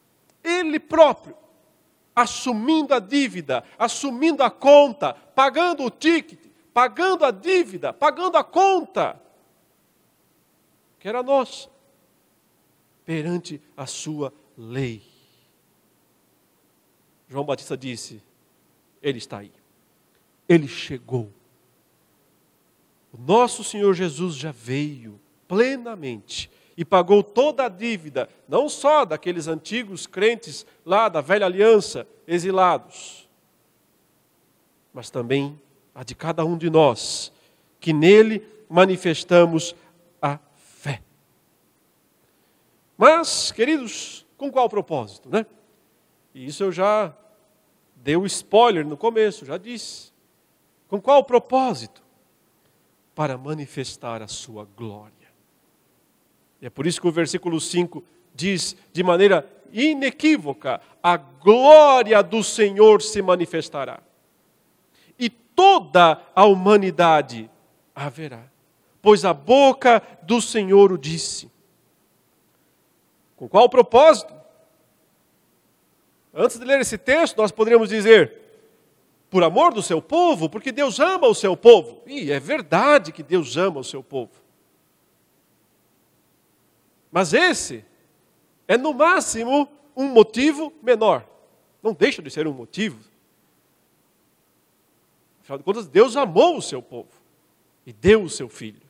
ele 0.43 0.81
próprio, 0.81 1.37
assumindo 2.13 2.93
a 2.93 2.99
dívida, 2.99 3.63
assumindo 3.79 4.43
a 4.43 4.51
conta, 4.51 5.15
pagando 5.15 5.85
o 5.85 5.91
ticket, 5.91 6.41
pagando 6.73 7.25
a 7.25 7.31
dívida, 7.31 7.93
pagando 7.93 8.37
a 8.37 8.43
conta, 8.43 9.23
que 10.99 11.07
era 11.07 11.23
nossa, 11.23 11.71
perante 13.05 13.63
a 13.77 13.87
sua 13.87 14.35
lei. 14.59 15.14
João 17.35 17.45
Batista 17.45 17.77
disse: 17.77 18.23
Ele 19.03 19.19
está 19.19 19.39
aí, 19.39 19.53
ele 20.49 20.67
chegou 20.67 21.31
o 23.15 23.17
nosso 23.17 23.63
Senhor 23.63 23.95
Jesus 23.95 24.35
já 24.35 24.51
veio 24.51 25.21
plenamente 25.47 26.51
e 26.77 26.85
pagou 26.85 27.23
toda 27.23 27.67
a 27.67 27.69
dívida, 27.69 28.29
não 28.49 28.69
só 28.69 29.05
daqueles 29.05 29.47
antigos 29.47 30.05
crentes 30.05 30.67
lá 30.85 31.09
da 31.09 31.21
velha 31.21 31.47
aliança, 31.47 32.09
exilados, 32.27 33.29
mas 34.93 35.11
também 35.11 35.57
a 35.95 36.03
de 36.03 36.17
cada 36.17 36.45
um 36.45 36.59
de 36.59 36.69
nós, 36.69 37.33
que 37.79 37.93
nele 37.93 38.45
manifestamos 38.69 39.77
a 40.21 40.41
fé. 40.57 41.01
Mas, 42.99 43.53
queridos, 43.53 44.27
com 44.37 44.51
qual 44.51 44.69
propósito, 44.69 45.29
né? 45.29 45.47
E 46.35 46.47
isso 46.47 46.65
eu 46.65 46.73
já 46.73 47.17
um 48.19 48.27
spoiler 48.27 48.87
no 48.87 48.97
começo, 48.97 49.47
já 49.47 49.57
disse. 49.57 50.13
Com 50.89 51.01
qual 51.01 51.25
propósito? 51.25 52.05
para 53.15 53.39
manifestar 53.39 54.23
a 54.23 54.29
sua 54.29 54.67
glória. 54.77 55.13
E 56.61 56.67
é 56.67 56.71
por 56.71 56.87
isso 56.87 57.01
que 57.01 57.07
o 57.07 57.13
versículo 57.13 57.61
5 57.61 58.03
diz 58.35 58.77
de 58.93 59.03
maneira 59.03 59.49
inequívoca: 59.73 60.81
a 61.03 61.17
glória 61.17 62.23
do 62.23 62.43
Senhor 62.43 63.01
se 63.01 63.23
manifestará. 63.23 64.01
E 65.19 65.31
toda 65.31 66.21
a 66.35 66.45
humanidade 66.45 67.49
haverá, 67.95 68.45
pois 69.01 69.25
a 69.25 69.33
boca 69.33 70.03
do 70.23 70.41
Senhor 70.41 70.91
o 70.91 70.99
disse. 70.99 71.51
Com 73.37 73.49
qual 73.49 73.69
propósito? 73.69 74.35
Antes 76.35 76.59
de 76.59 76.65
ler 76.65 76.81
esse 76.81 76.99
texto, 76.99 77.37
nós 77.37 77.53
poderíamos 77.53 77.89
dizer: 77.89 78.45
por 79.31 79.43
amor 79.45 79.73
do 79.73 79.83
seu 79.83 80.03
povo, 80.03 80.49
porque 80.49 80.73
Deus 80.73 80.99
ama 80.99 81.29
o 81.29 81.35
seu 81.35 81.57
povo. 81.57 82.03
E 82.07 82.33
é 82.33 82.41
verdade 82.41 83.13
que 83.13 83.23
Deus 83.23 83.57
ama 83.57 83.81
o 83.81 83.85
seu 83.85 84.03
povo. 84.03 84.33
Mas 87.11 87.33
esse 87.33 87.85
é 88.67 88.77
no 88.77 88.93
máximo 88.93 89.69
um 89.97 90.09
motivo 90.09 90.73
menor. 90.83 91.25
Não 91.81 91.93
deixa 91.93 92.21
de 92.21 92.31
ser 92.31 92.47
um 92.47 92.53
motivo. 92.53 92.99
Afinal 95.43 95.59
de 95.59 95.65
contas, 95.65 95.87
Deus 95.87 96.17
amou 96.17 96.57
o 96.57 96.63
seu 96.63 96.83
povo 96.83 97.11
e 97.87 97.93
deu 97.93 98.23
o 98.23 98.31
seu 98.31 98.49
filho. 98.49 98.83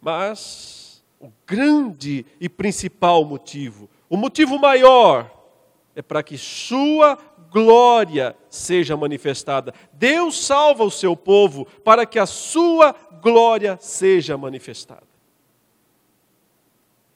Mas 0.00 1.02
o 1.18 1.32
grande 1.46 2.24
e 2.40 2.48
principal 2.48 3.24
motivo, 3.24 3.88
o 4.08 4.16
motivo 4.16 4.58
maior, 4.58 5.39
é 6.00 6.02
para 6.02 6.22
que 6.22 6.36
sua 6.36 7.18
glória 7.50 8.36
seja 8.48 8.96
manifestada. 8.96 9.74
Deus 9.92 10.44
salva 10.44 10.84
o 10.84 10.90
seu 10.90 11.16
povo 11.16 11.66
para 11.84 12.06
que 12.06 12.18
a 12.18 12.26
sua 12.26 12.94
glória 13.22 13.78
seja 13.80 14.36
manifestada. 14.36 15.08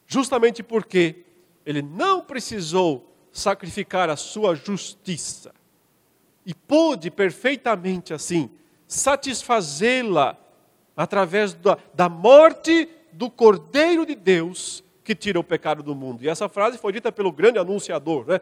Justamente 0.07 0.63
porque 0.63 1.25
ele 1.65 1.83
não 1.83 2.21
precisou 2.21 3.11
sacrificar 3.33 4.11
a 4.11 4.17
sua 4.17 4.55
justiça 4.55 5.53
e 6.47 6.55
pôde 6.55 7.11
perfeitamente 7.11 8.13
assim 8.13 8.51
satisfazê-la 8.87 10.37
através 10.97 11.55
da, 11.55 11.79
da 11.95 12.09
morte 12.09 12.89
do 13.13 13.31
Cordeiro 13.31 14.05
de 14.05 14.15
Deus 14.15 14.85
que 15.03 15.15
tira 15.15 15.39
o 15.39 15.45
pecado 15.45 15.83
do 15.83 15.95
mundo. 15.95 16.23
E 16.23 16.29
essa 16.29 16.49
frase 16.49 16.79
foi 16.79 16.93
dita 16.93 17.11
pelo 17.11 17.33
grande 17.33 17.59
anunciador, 17.59 18.27
né? 18.27 18.41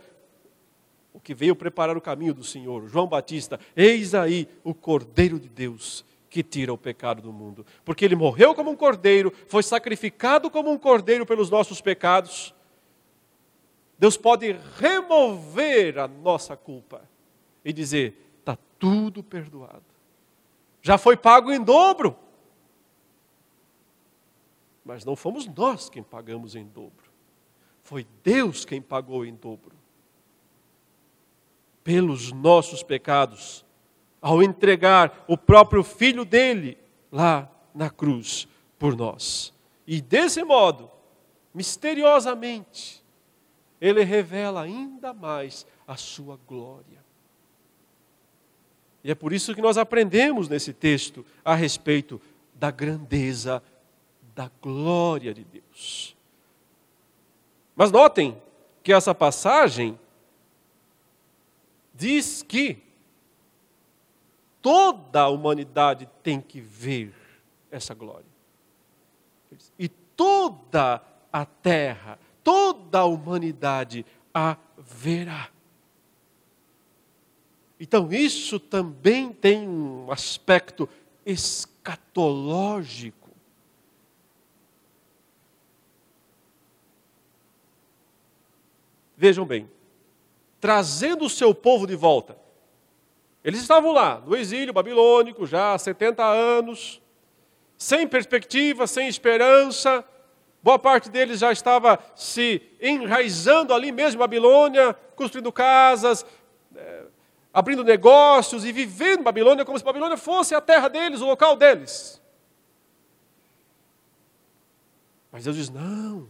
O 1.12 1.20
que 1.20 1.34
veio 1.34 1.54
preparar 1.54 1.96
o 1.96 2.00
caminho 2.00 2.32
do 2.32 2.42
Senhor, 2.42 2.88
João 2.88 3.06
Batista, 3.06 3.60
eis 3.76 4.14
aí 4.14 4.48
o 4.64 4.72
Cordeiro 4.72 5.38
de 5.38 5.48
Deus 5.48 6.04
que 6.30 6.42
tira 6.42 6.72
o 6.72 6.78
pecado 6.78 7.20
do 7.20 7.30
mundo. 7.30 7.66
Porque 7.84 8.06
ele 8.06 8.16
morreu 8.16 8.54
como 8.54 8.70
um 8.70 8.76
cordeiro, 8.76 9.30
foi 9.46 9.62
sacrificado 9.62 10.50
como 10.50 10.70
um 10.70 10.78
cordeiro 10.78 11.26
pelos 11.26 11.50
nossos 11.50 11.78
pecados. 11.82 12.54
Deus 13.98 14.16
pode 14.16 14.56
remover 14.78 15.98
a 15.98 16.08
nossa 16.08 16.56
culpa 16.56 17.02
e 17.62 17.70
dizer: 17.70 18.34
está 18.38 18.56
tudo 18.78 19.22
perdoado. 19.22 19.84
Já 20.80 20.96
foi 20.96 21.18
pago 21.18 21.52
em 21.52 21.62
dobro. 21.62 22.16
Mas 24.82 25.04
não 25.04 25.14
fomos 25.14 25.46
nós 25.46 25.90
quem 25.90 26.02
pagamos 26.02 26.56
em 26.56 26.64
dobro. 26.64 27.12
Foi 27.82 28.06
Deus 28.24 28.64
quem 28.64 28.80
pagou 28.80 29.26
em 29.26 29.34
dobro 29.34 29.81
pelos 31.84 32.32
nossos 32.32 32.82
pecados, 32.82 33.64
ao 34.20 34.42
entregar 34.42 35.24
o 35.26 35.36
próprio 35.36 35.82
filho 35.82 36.24
dele 36.24 36.78
lá 37.10 37.50
na 37.74 37.90
cruz 37.90 38.46
por 38.78 38.96
nós. 38.96 39.52
E 39.86 40.00
desse 40.00 40.44
modo, 40.44 40.90
misteriosamente, 41.52 43.02
ele 43.80 44.04
revela 44.04 44.62
ainda 44.62 45.12
mais 45.12 45.66
a 45.86 45.96
sua 45.96 46.38
glória. 46.46 47.02
E 49.02 49.10
é 49.10 49.14
por 49.14 49.32
isso 49.32 49.54
que 49.54 49.60
nós 49.60 49.76
aprendemos 49.76 50.48
nesse 50.48 50.72
texto 50.72 51.26
a 51.44 51.54
respeito 51.54 52.20
da 52.54 52.70
grandeza 52.70 53.60
da 54.34 54.50
glória 54.60 55.34
de 55.34 55.44
Deus. 55.44 56.16
Mas 57.74 57.90
notem 57.90 58.40
que 58.82 58.92
essa 58.92 59.14
passagem 59.14 59.98
diz 61.94 62.42
que 62.42 62.82
toda 64.60 65.22
a 65.22 65.28
humanidade 65.28 66.08
tem 66.22 66.40
que 66.40 66.60
ver 66.60 67.14
essa 67.70 67.94
glória. 67.94 68.26
E 69.78 69.88
toda 69.88 71.02
a 71.32 71.44
terra, 71.44 72.18
toda 72.42 73.00
a 73.00 73.04
humanidade 73.04 74.04
a 74.32 74.56
verá. 74.78 75.48
Então, 77.78 78.12
isso 78.12 78.58
também 78.60 79.32
tem 79.32 79.68
um 79.68 80.10
aspecto 80.10 80.88
escatológico. 81.26 83.22
vejam 89.22 89.46
bem, 89.46 89.70
trazendo 90.62 91.24
o 91.24 91.28
seu 91.28 91.52
povo 91.52 91.88
de 91.88 91.96
volta. 91.96 92.36
Eles 93.42 93.60
estavam 93.60 93.90
lá, 93.90 94.22
no 94.24 94.36
exílio 94.36 94.72
babilônico, 94.72 95.44
já 95.44 95.74
há 95.74 95.78
70 95.78 96.24
anos, 96.24 97.02
sem 97.76 98.06
perspectiva, 98.06 98.86
sem 98.86 99.08
esperança. 99.08 100.04
Boa 100.62 100.78
parte 100.78 101.10
deles 101.10 101.40
já 101.40 101.50
estava 101.50 101.98
se 102.14 102.62
enraizando 102.80 103.74
ali 103.74 103.90
mesmo 103.90 104.18
em 104.18 104.20
Babilônia, 104.20 104.94
construindo 105.16 105.50
casas, 105.50 106.24
é, 106.76 107.06
abrindo 107.52 107.82
negócios 107.82 108.64
e 108.64 108.70
vivendo 108.70 109.24
Babilônia 109.24 109.64
como 109.64 109.76
se 109.76 109.84
Babilônia 109.84 110.16
fosse 110.16 110.54
a 110.54 110.60
terra 110.60 110.86
deles, 110.86 111.20
o 111.20 111.26
local 111.26 111.56
deles. 111.56 112.22
Mas 115.32 115.42
Deus 115.42 115.56
diz: 115.56 115.70
não, 115.70 116.28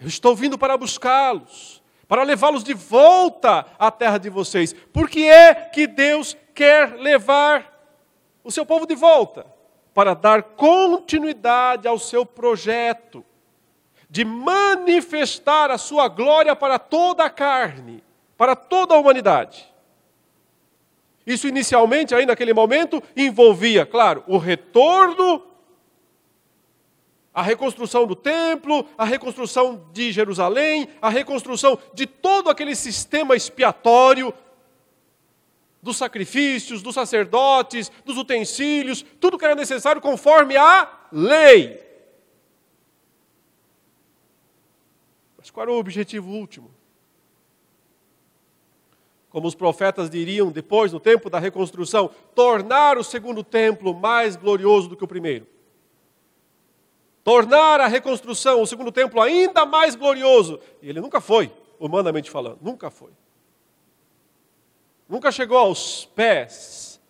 eu 0.00 0.08
estou 0.08 0.34
vindo 0.34 0.56
para 0.56 0.78
buscá-los 0.78 1.84
para 2.08 2.22
levá-los 2.22 2.62
de 2.62 2.74
volta 2.74 3.66
à 3.78 3.90
terra 3.90 4.18
de 4.18 4.30
vocês. 4.30 4.72
Por 4.92 5.08
que 5.08 5.28
é 5.28 5.54
que 5.54 5.86
Deus 5.86 6.36
quer 6.54 6.94
levar 6.94 7.72
o 8.44 8.50
seu 8.50 8.64
povo 8.64 8.86
de 8.86 8.94
volta? 8.94 9.46
Para 9.92 10.14
dar 10.14 10.42
continuidade 10.42 11.88
ao 11.88 11.98
seu 11.98 12.24
projeto 12.24 13.24
de 14.08 14.24
manifestar 14.24 15.70
a 15.70 15.78
sua 15.78 16.08
glória 16.08 16.54
para 16.54 16.78
toda 16.78 17.24
a 17.24 17.30
carne, 17.30 18.02
para 18.36 18.54
toda 18.54 18.94
a 18.94 18.98
humanidade. 18.98 19.66
Isso 21.26 21.48
inicialmente, 21.48 22.14
aí 22.14 22.24
naquele 22.24 22.54
momento, 22.54 23.02
envolvia, 23.16 23.84
claro, 23.84 24.22
o 24.28 24.38
retorno 24.38 25.42
a 27.36 27.42
reconstrução 27.42 28.06
do 28.06 28.16
templo, 28.16 28.88
a 28.96 29.04
reconstrução 29.04 29.90
de 29.92 30.10
Jerusalém, 30.10 30.88
a 31.02 31.10
reconstrução 31.10 31.78
de 31.92 32.06
todo 32.06 32.48
aquele 32.48 32.74
sistema 32.74 33.36
expiatório 33.36 34.32
dos 35.82 35.98
sacrifícios, 35.98 36.80
dos 36.80 36.94
sacerdotes, 36.94 37.92
dos 38.06 38.16
utensílios, 38.16 39.04
tudo 39.20 39.36
que 39.36 39.44
era 39.44 39.54
necessário 39.54 40.00
conforme 40.00 40.56
a 40.56 40.90
lei. 41.12 41.78
Mas 45.36 45.50
qual 45.50 45.64
era 45.64 45.72
o 45.72 45.78
objetivo 45.78 46.30
último? 46.30 46.74
Como 49.28 49.46
os 49.46 49.54
profetas 49.54 50.08
diriam 50.08 50.50
depois, 50.50 50.90
no 50.90 50.98
tempo 50.98 51.28
da 51.28 51.38
reconstrução, 51.38 52.10
tornar 52.34 52.96
o 52.96 53.04
segundo 53.04 53.44
templo 53.44 53.92
mais 53.92 54.36
glorioso 54.36 54.88
do 54.88 54.96
que 54.96 55.04
o 55.04 55.08
primeiro 55.08 55.54
tornar 57.26 57.80
a 57.80 57.88
reconstrução, 57.88 58.62
o 58.62 58.66
segundo 58.68 58.92
templo, 58.92 59.20
ainda 59.20 59.66
mais 59.66 59.96
glorioso. 59.96 60.60
E 60.80 60.88
ele 60.88 61.00
nunca 61.00 61.20
foi, 61.20 61.52
humanamente 61.76 62.30
falando, 62.30 62.58
nunca 62.62 62.88
foi. 62.88 63.10
Nunca 65.08 65.32
chegou 65.32 65.58
aos 65.58 66.04
pés 66.04 67.00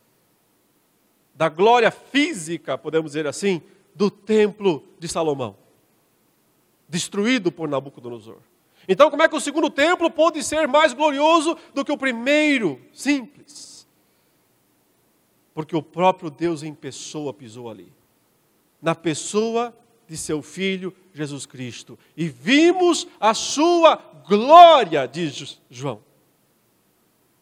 da 1.35 1.51
glória 1.51 1.91
física, 1.91 2.79
podemos 2.79 3.11
dizer 3.11 3.27
assim, 3.27 3.61
do 3.95 4.11
templo 4.11 4.83
de 4.99 5.07
Salomão, 5.07 5.55
destruído 6.89 7.53
por 7.53 7.69
Nabucodonosor. 7.69 8.39
Então, 8.89 9.11
como 9.11 9.23
é 9.23 9.29
que 9.29 9.37
o 9.37 9.41
segundo 9.41 9.69
templo 9.69 10.11
pode 10.11 10.43
ser 10.43 10.67
mais 10.67 10.95
glorioso 10.95 11.59
do 11.75 11.85
que 11.85 11.93
o 11.93 11.99
primeiro? 11.99 12.81
Simples. 12.91 13.87
Porque 15.53 15.77
o 15.77 15.83
próprio 15.83 16.31
Deus 16.31 16.63
em 16.63 16.73
pessoa 16.73 17.35
pisou 17.35 17.69
ali. 17.69 17.93
Na 18.81 18.95
pessoa 18.95 19.77
de 20.09 20.17
seu 20.17 20.43
Filho 20.43 20.95
Jesus 21.13 21.47
Cristo. 21.47 21.99
E 22.17 22.29
vimos 22.29 23.07
a 23.19 23.35
sua 23.35 23.97
glória, 24.27 25.07
diz 25.07 25.61
João. 25.71 26.01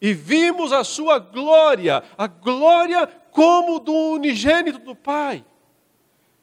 E 0.01 0.13
vimos 0.13 0.73
a 0.73 0.85
sua 0.85 1.19
glória, 1.19 2.03
a 2.17 2.27
glória 2.27 3.07
como 3.31 3.79
do 3.81 3.93
unigênito 3.93 4.79
do 4.79 4.95
Pai. 4.95 5.45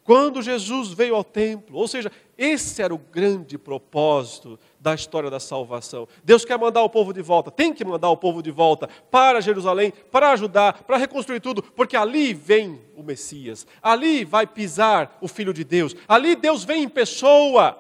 Quando 0.04 0.42
Jesus 0.42 0.92
veio 0.92 1.16
ao 1.16 1.24
templo, 1.24 1.78
ou 1.78 1.88
seja, 1.88 2.12
esse 2.38 2.82
era 2.82 2.94
o 2.94 2.98
grande 2.98 3.58
propósito 3.58 4.60
da 4.82 4.96
história 4.96 5.30
da 5.30 5.40
salvação. 5.40 6.08
Deus 6.24 6.44
quer 6.44 6.58
mandar 6.58 6.82
o 6.82 6.90
povo 6.90 7.14
de 7.14 7.22
volta, 7.22 7.52
tem 7.52 7.72
que 7.72 7.86
mandar 7.86 8.10
o 8.10 8.18
povo 8.18 8.42
de 8.42 8.50
volta 8.50 8.90
para 9.12 9.40
Jerusalém, 9.40 9.94
para 10.12 10.32
ajudar, 10.32 10.84
para 10.84 10.98
reconstruir 10.98 11.40
tudo, 11.40 11.62
porque 11.62 11.96
ali 11.96 12.34
vem 12.34 12.82
o 12.96 13.04
Messias, 13.04 13.68
ali 13.80 14.26
vai 14.26 14.48
pisar 14.48 15.20
o 15.22 15.28
Filho 15.28 15.54
de 15.54 15.64
Deus, 15.64 15.96
ali 16.08 16.36
Deus 16.36 16.64
vem 16.64 16.84
em 16.84 16.90
pessoa 16.90 17.74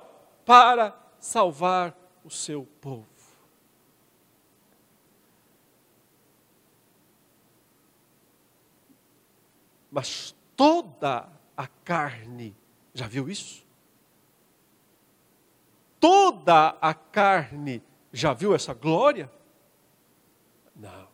para 0.46 0.96
salvar 1.18 1.98
o 2.24 2.30
seu 2.30 2.68
povo. 2.80 3.08
Mas 9.90 10.36
toda 10.56 11.28
a 11.58 11.68
carne 11.84 12.56
já 12.94 13.08
viu 13.08 13.28
isso? 13.28 13.71
Toda 16.02 16.76
a 16.82 16.94
carne 16.94 17.82
já 18.12 18.34
viu 18.34 18.54
essa 18.54 18.74
glória? 18.74 19.32
Não. 20.76 21.08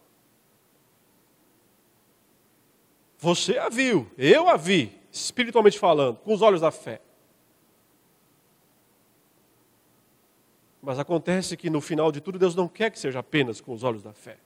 Você 3.20 3.58
a 3.58 3.68
viu, 3.68 4.10
eu 4.18 4.48
a 4.48 4.56
vi, 4.56 4.98
espiritualmente 5.12 5.78
falando, 5.78 6.18
com 6.18 6.34
os 6.34 6.42
olhos 6.42 6.62
da 6.62 6.72
fé. 6.72 7.02
Mas 10.82 10.98
acontece 10.98 11.58
que 11.58 11.70
no 11.70 11.82
final 11.82 12.12
de 12.12 12.22
tudo, 12.22 12.40
Deus 12.40 12.56
não 12.56 12.68
quer 12.68 12.90
que 12.90 12.98
seja 12.98 13.20
apenas 13.20 13.60
com 13.60 13.74
os 13.74 13.84
olhos 13.84 14.02
da 14.02 14.14
fé. 14.14 14.38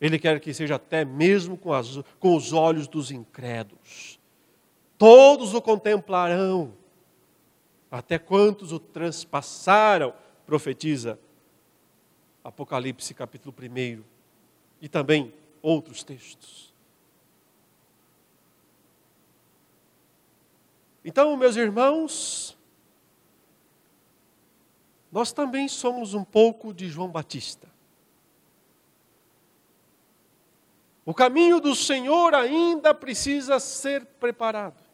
Ele 0.00 0.18
quer 0.18 0.40
que 0.40 0.52
seja 0.52 0.74
até 0.74 1.04
mesmo 1.04 1.56
com, 1.56 1.72
as, 1.72 2.00
com 2.18 2.34
os 2.34 2.52
olhos 2.52 2.88
dos 2.88 3.10
incrédulos. 3.10 4.18
Todos 4.98 5.54
o 5.54 5.62
contemplarão 5.62 6.74
até 7.90 8.18
quantos 8.18 8.72
o 8.72 8.78
transpassaram, 8.78 10.14
profetiza 10.44 11.18
Apocalipse 12.42 13.12
capítulo 13.12 13.54
1 13.58 14.02
e 14.80 14.88
também 14.88 15.34
outros 15.60 16.04
textos. 16.04 16.72
Então, 21.04 21.36
meus 21.36 21.56
irmãos, 21.56 22.56
nós 25.10 25.32
também 25.32 25.68
somos 25.68 26.14
um 26.14 26.24
pouco 26.24 26.72
de 26.74 26.88
João 26.88 27.08
Batista. 27.08 27.68
O 31.04 31.14
caminho 31.14 31.60
do 31.60 31.74
Senhor 31.74 32.34
ainda 32.34 32.92
precisa 32.92 33.60
ser 33.60 34.04
preparado 34.04 34.85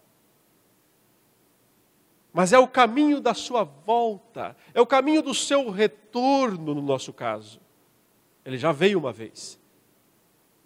mas 2.33 2.53
é 2.53 2.59
o 2.59 2.67
caminho 2.67 3.21
da 3.21 3.35
sua 3.35 3.63
volta, 3.63 4.57
é 4.73 4.81
o 4.81 4.87
caminho 4.87 5.21
do 5.23 5.35
seu 5.35 5.71
retorno, 5.71 6.75
no 6.75 6.81
nosso 6.81 7.13
caso. 7.13 7.61
Ele 8.45 8.57
já 8.57 8.73
veio 8.73 8.99
uma 8.99 9.13
vez. 9.13 9.61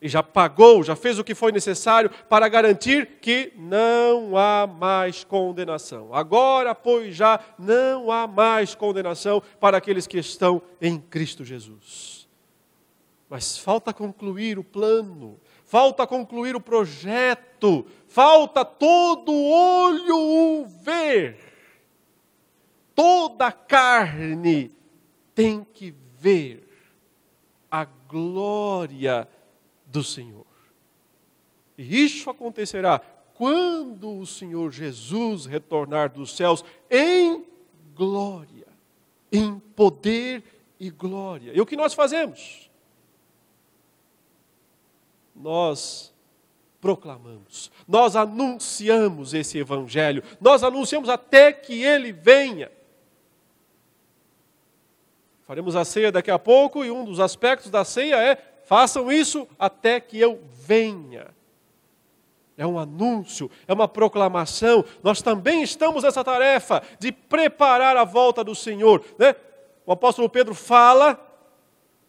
E 0.01 0.09
já 0.09 0.23
pagou, 0.23 0.85
já 0.85 0.95
fez 0.95 1.19
o 1.19 1.25
que 1.25 1.35
foi 1.35 1.51
necessário 1.51 2.11
para 2.29 2.49
garantir 2.49 3.19
que 3.21 3.53
não 3.57 4.37
há 4.37 4.67
mais 4.67 5.25
condenação. 5.25 6.15
Agora, 6.15 6.75
pois, 6.75 7.17
já 7.17 7.41
não 7.59 8.13
há 8.13 8.27
mais 8.27 8.75
condenação 8.75 9.43
para 9.59 9.79
aqueles 9.79 10.07
que 10.07 10.19
estão 10.19 10.63
em 10.81 10.99
Cristo 10.99 11.45
Jesus. 11.45 12.29
Mas 13.29 13.59
falta 13.59 13.93
concluir 13.93 14.57
o 14.59 14.63
plano, 14.63 15.41
falta 15.65 16.07
concluir 16.07 16.55
o 16.55 16.61
projeto, 16.61 17.85
falta 18.07 18.65
todo 18.65 19.33
olho 19.33 20.17
o 20.17 20.67
ver 20.67 21.46
toda 22.97 23.53
carne 23.53 24.73
tem 25.35 25.63
que 25.63 25.95
ver 26.19 26.67
a 27.71 27.85
glória 27.85 29.29
do 29.85 30.03
Senhor. 30.03 30.47
E 31.77 32.03
isso 32.05 32.31
acontecerá 32.31 32.99
quando 33.35 34.19
o 34.19 34.27
Senhor 34.27 34.73
Jesus 34.73 35.45
retornar 35.45 36.11
dos 36.11 36.35
céus 36.35 36.65
em 36.91 37.45
glória, 37.95 38.67
em 39.31 39.59
poder 39.59 40.43
e 40.81 40.89
glória. 40.89 41.53
E 41.55 41.61
o 41.61 41.67
que 41.67 41.77
nós 41.77 41.93
fazemos? 41.93 42.71
Nós 45.35 46.15
proclamamos, 46.81 47.71
nós 47.87 48.17
anunciamos 48.17 49.35
esse 49.35 49.59
evangelho, 49.59 50.23
nós 50.41 50.63
anunciamos 50.63 51.11
até 51.11 51.53
que 51.53 51.83
ele 51.83 52.13
venha. 52.13 52.71
Faremos 55.47 55.77
a 55.77 55.85
ceia 55.85 56.11
daqui 56.11 56.31
a 56.31 56.39
pouco 56.39 56.85
e 56.85 56.91
um 56.91 57.05
dos 57.05 57.21
aspectos 57.21 57.71
da 57.71 57.85
ceia 57.85 58.17
é: 58.17 58.37
façam 58.65 59.11
isso 59.11 59.47
até 59.59 60.01
que 60.01 60.19
eu 60.19 60.41
venha. 60.53 61.29
É 62.59 62.67
um 62.67 62.79
anúncio, 62.79 63.51
é 63.69 63.73
uma 63.73 63.87
proclamação. 63.87 64.85
Nós 65.03 65.21
também 65.21 65.63
estamos 65.63 66.03
nessa 66.03 66.25
tarefa 66.25 66.83
de 66.99 67.13
preparar 67.13 67.97
a 67.97 68.05
volta 68.05 68.43
do 68.43 68.55
Senhor. 68.55 69.05
Né? 69.19 69.35
o 69.87 69.93
apóstolo 69.93 70.29
Pedro 70.29 70.55
fala 70.55 71.23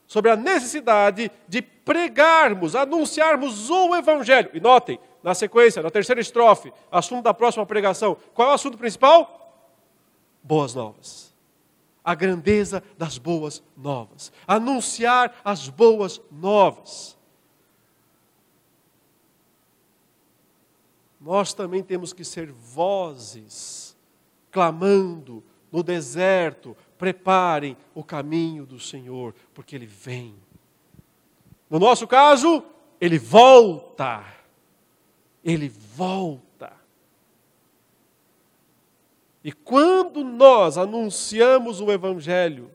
sobre 0.07 0.31
a 0.31 0.35
necessidade 0.35 1.29
de 1.47 1.61
pregarmos, 1.61 2.75
anunciarmos 2.75 3.69
o 3.69 3.95
Evangelho. 3.95 4.49
E 4.53 4.59
notem, 4.59 4.99
na 5.21 5.35
sequência, 5.35 5.83
na 5.83 5.91
terceira 5.91 6.19
estrofe, 6.19 6.73
assunto 6.91 7.23
da 7.23 7.33
próxima 7.33 7.65
pregação, 7.65 8.17
qual 8.33 8.47
é 8.47 8.51
o 8.51 8.55
assunto 8.55 8.77
principal? 8.77 9.53
Boas 10.41 10.73
novas. 10.73 11.36
A 12.07 12.15
grandeza 12.15 12.81
das 12.97 13.17
boas 13.17 13.61
novas. 13.75 14.31
Anunciar 14.47 15.41
as 15.43 15.67
boas 15.67 16.21
novas. 16.31 17.17
Nós 21.19 21.53
também 21.53 21.83
temos 21.83 22.13
que 22.13 22.23
ser 22.23 22.49
vozes, 22.49 23.93
clamando 24.49 25.43
no 25.69 25.83
deserto, 25.83 26.77
preparem 26.97 27.75
o 27.93 28.01
caminho 28.01 28.65
do 28.65 28.79
Senhor, 28.79 29.35
porque 29.53 29.75
Ele 29.75 29.85
vem. 29.85 30.33
No 31.69 31.77
nosso 31.77 32.07
caso, 32.07 32.63
Ele 33.01 33.19
volta. 33.19 34.23
Ele 35.43 35.67
volta. 35.67 36.46
E 39.47 39.51
quando 39.53 40.25
nós 40.25 40.77
anunciamos 40.77 41.79
o 41.79 41.89
Evangelho, 41.89 42.69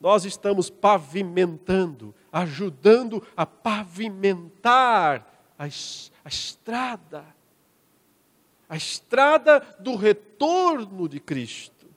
nós 0.00 0.24
estamos 0.24 0.70
pavimentando, 0.70 2.14
ajudando 2.30 3.20
a 3.36 3.44
pavimentar 3.44 5.26
a, 5.58 5.66
estrada, 5.66 7.24
a 8.68 8.76
estrada 8.76 9.58
do 9.80 9.96
retorno 9.96 11.08
de 11.08 11.18
Cristo, 11.18 11.88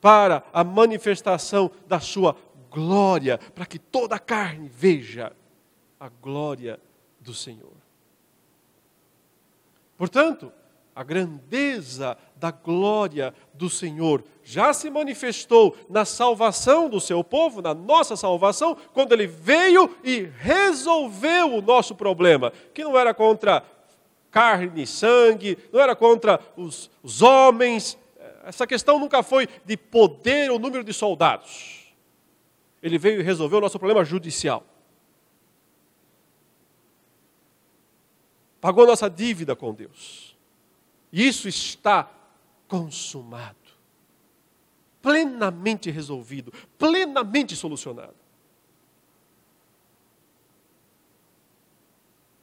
para 0.00 0.44
a 0.52 0.64
manifestação 0.64 1.70
da 1.86 2.00
Sua 2.00 2.36
glória, 2.68 3.38
para 3.38 3.64
que 3.64 3.78
toda 3.78 4.16
a 4.16 4.18
carne 4.18 4.68
veja 4.68 5.32
a 6.00 6.08
glória 6.08 6.80
do 7.20 7.32
Senhor. 7.32 7.76
Portanto, 9.96 10.52
a 10.94 11.02
grandeza 11.02 12.16
da 12.36 12.50
glória 12.50 13.34
do 13.52 13.68
Senhor 13.68 14.22
já 14.44 14.72
se 14.72 14.90
manifestou 14.90 15.76
na 15.88 16.04
salvação 16.04 16.88
do 16.88 17.00
seu 17.00 17.24
povo, 17.24 17.60
na 17.60 17.74
nossa 17.74 18.14
salvação, 18.16 18.76
quando 18.92 19.12
ele 19.12 19.26
veio 19.26 19.96
e 20.04 20.28
resolveu 20.38 21.54
o 21.54 21.62
nosso 21.62 21.94
problema, 21.94 22.52
que 22.72 22.84
não 22.84 22.96
era 22.96 23.12
contra 23.12 23.64
carne 24.30 24.82
e 24.82 24.86
sangue, 24.86 25.58
não 25.72 25.80
era 25.80 25.96
contra 25.96 26.38
os, 26.56 26.90
os 27.02 27.22
homens. 27.22 27.98
Essa 28.44 28.66
questão 28.66 28.98
nunca 28.98 29.22
foi 29.22 29.48
de 29.64 29.76
poder 29.76 30.50
ou 30.50 30.58
número 30.58 30.84
de 30.84 30.92
soldados. 30.92 31.92
Ele 32.82 32.98
veio 32.98 33.20
e 33.20 33.22
resolveu 33.22 33.58
o 33.58 33.62
nosso 33.62 33.78
problema 33.78 34.04
judicial. 34.04 34.64
Pagou 38.60 38.86
nossa 38.86 39.08
dívida 39.08 39.56
com 39.56 39.72
Deus. 39.72 40.33
Isso 41.14 41.48
está 41.48 42.10
consumado. 42.66 43.56
Plenamente 45.00 45.88
resolvido, 45.88 46.52
plenamente 46.76 47.54
solucionado. 47.54 48.16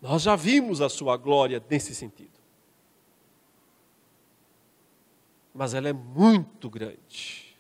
Nós 0.02 0.22
já 0.22 0.38
vimos 0.38 0.80
a 0.80 0.88
sua 0.88 1.18
glória 1.18 1.62
nesse 1.70 1.94
sentido. 1.94 2.40
Mas 5.54 5.74
ela 5.74 5.90
é 5.90 5.94
muito 5.94 6.70
grande. 6.70 7.58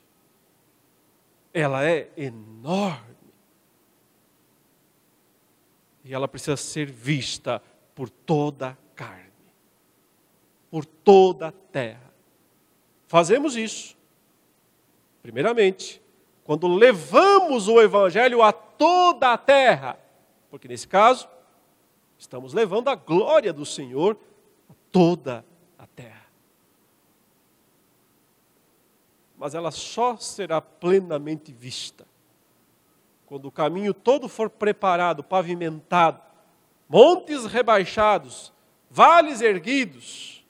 Ela 1.53 1.83
é 1.83 2.09
enorme. 2.15 3.17
E 6.05 6.13
ela 6.13 6.25
precisa 6.25 6.55
ser 6.55 6.89
vista 6.89 7.61
por 7.93 8.09
toda 8.09 8.69
a 8.69 8.77
carne, 8.95 9.30
por 10.71 10.85
toda 10.85 11.49
a 11.49 11.51
terra. 11.51 12.11
Fazemos 13.07 13.57
isso, 13.57 13.95
primeiramente, 15.21 16.01
quando 16.43 16.67
levamos 16.73 17.67
o 17.67 17.81
Evangelho 17.81 18.41
a 18.41 18.53
toda 18.53 19.33
a 19.33 19.37
terra, 19.37 19.99
porque 20.49 20.67
nesse 20.67 20.87
caso, 20.87 21.27
estamos 22.17 22.53
levando 22.53 22.87
a 22.87 22.95
glória 22.95 23.51
do 23.51 23.65
Senhor 23.65 24.17
a 24.69 24.73
toda 24.91 25.45
a 25.77 25.85
terra. 25.85 26.25
Mas 29.37 29.53
ela 29.53 29.71
só 29.71 30.15
será 30.17 30.61
plenamente 30.61 31.51
vista 31.51 32.09
quando 33.31 33.45
o 33.45 33.51
caminho 33.51 33.93
todo 33.93 34.27
for 34.27 34.49
preparado, 34.49 35.23
pavimentado, 35.23 36.21
montes 36.89 37.45
rebaixados, 37.45 38.51
vales 38.89 39.39
erguidos, 39.39 40.40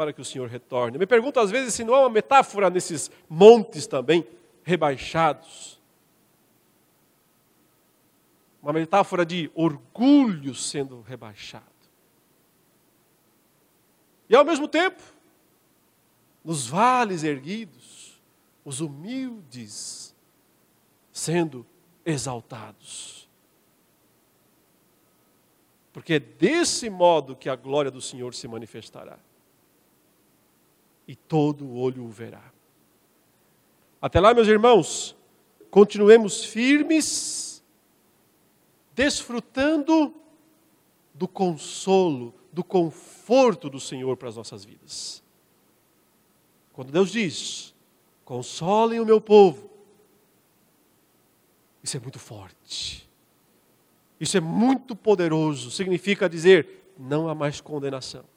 para 0.00 0.14
que 0.14 0.20
o 0.22 0.24
Senhor 0.24 0.48
retorne. 0.48 0.96
Me 0.96 1.06
pergunto 1.06 1.38
às 1.38 1.50
vezes 1.50 1.74
se 1.74 1.84
não 1.84 1.94
há 1.94 2.00
uma 2.00 2.08
metáfora 2.08 2.70
nesses 2.70 3.10
montes 3.28 3.86
também 3.86 4.26
rebaixados. 4.64 5.78
Uma 8.62 8.72
metáfora 8.72 9.26
de 9.26 9.50
orgulho 9.54 10.54
sendo 10.54 11.02
rebaixado. 11.02 11.66
E 14.26 14.34
ao 14.34 14.42
mesmo 14.42 14.66
tempo, 14.66 15.02
nos 16.42 16.66
vales 16.66 17.22
erguidos, 17.22 18.18
os 18.64 18.80
humildes 18.80 20.16
sendo 21.12 21.66
exaltados. 22.06 23.28
Porque 25.92 26.14
é 26.14 26.18
desse 26.18 26.88
modo 26.88 27.36
que 27.36 27.50
a 27.50 27.54
glória 27.54 27.90
do 27.90 28.00
Senhor 28.00 28.32
se 28.32 28.48
manifestará. 28.48 29.18
E 31.10 31.16
todo 31.16 31.74
olho 31.74 32.04
o 32.04 32.08
verá. 32.08 32.52
Até 34.00 34.20
lá, 34.20 34.32
meus 34.32 34.46
irmãos, 34.46 35.16
continuemos 35.68 36.44
firmes, 36.44 37.64
desfrutando 38.94 40.14
do 41.12 41.26
consolo, 41.26 42.32
do 42.52 42.62
conforto 42.62 43.68
do 43.68 43.80
Senhor 43.80 44.16
para 44.16 44.28
as 44.28 44.36
nossas 44.36 44.64
vidas. 44.64 45.20
Quando 46.72 46.92
Deus 46.92 47.10
diz: 47.10 47.74
consolem 48.24 49.00
o 49.00 49.04
meu 49.04 49.20
povo, 49.20 49.68
isso 51.82 51.96
é 51.96 52.00
muito 52.00 52.20
forte. 52.20 53.10
Isso 54.20 54.36
é 54.36 54.40
muito 54.40 54.94
poderoso. 54.94 55.72
Significa 55.72 56.28
dizer: 56.28 56.84
não 56.96 57.28
há 57.28 57.34
mais 57.34 57.60
condenação. 57.60 58.29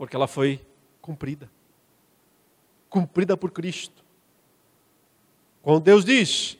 Porque 0.00 0.16
ela 0.16 0.26
foi 0.26 0.64
cumprida 1.02 1.60
cumprida 2.90 3.36
por 3.36 3.52
Cristo. 3.52 4.04
Quando 5.62 5.84
Deus 5.84 6.04
diz: 6.04 6.58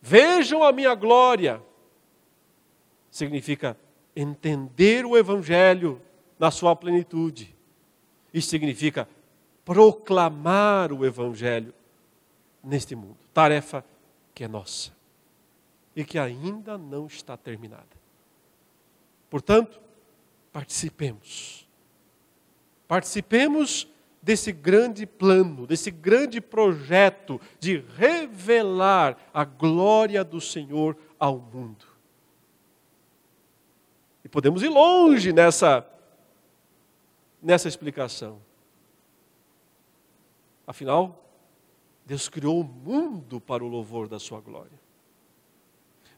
Vejam 0.00 0.62
a 0.62 0.70
minha 0.70 0.94
glória, 0.94 1.60
significa 3.10 3.76
entender 4.14 5.06
o 5.06 5.16
Evangelho 5.16 6.00
na 6.38 6.50
sua 6.50 6.76
plenitude. 6.76 7.56
Isso 8.32 8.50
significa 8.50 9.08
proclamar 9.64 10.92
o 10.92 11.04
Evangelho 11.04 11.74
neste 12.62 12.94
mundo. 12.94 13.16
Tarefa 13.32 13.84
que 14.34 14.44
é 14.44 14.48
nossa 14.48 14.92
e 15.96 16.04
que 16.04 16.18
ainda 16.18 16.78
não 16.78 17.06
está 17.06 17.36
terminada. 17.36 17.98
Portanto, 19.28 19.80
participemos. 20.52 21.68
Participemos 22.90 23.86
desse 24.20 24.50
grande 24.50 25.06
plano, 25.06 25.64
desse 25.64 25.92
grande 25.92 26.40
projeto 26.40 27.40
de 27.60 27.84
revelar 27.96 29.16
a 29.32 29.44
glória 29.44 30.24
do 30.24 30.40
Senhor 30.40 30.96
ao 31.16 31.38
mundo. 31.38 31.86
E 34.24 34.28
podemos 34.28 34.64
ir 34.64 34.68
longe 34.70 35.32
nessa 35.32 35.88
nessa 37.40 37.68
explicação. 37.68 38.42
Afinal, 40.66 41.32
Deus 42.04 42.28
criou 42.28 42.60
o 42.60 42.64
mundo 42.64 43.40
para 43.40 43.62
o 43.62 43.68
louvor 43.68 44.08
da 44.08 44.18
sua 44.18 44.40
glória. 44.40 44.80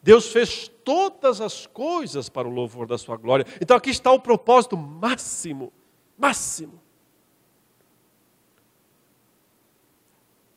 Deus 0.02 0.32
fez 0.32 0.68
todas 0.82 1.42
as 1.42 1.66
coisas 1.66 2.30
para 2.30 2.48
o 2.48 2.50
louvor 2.50 2.86
da 2.86 2.96
sua 2.96 3.18
glória. 3.18 3.44
Então 3.60 3.76
aqui 3.76 3.90
está 3.90 4.10
o 4.10 4.18
propósito 4.18 4.74
máximo, 4.74 5.70
máximo. 6.16 6.80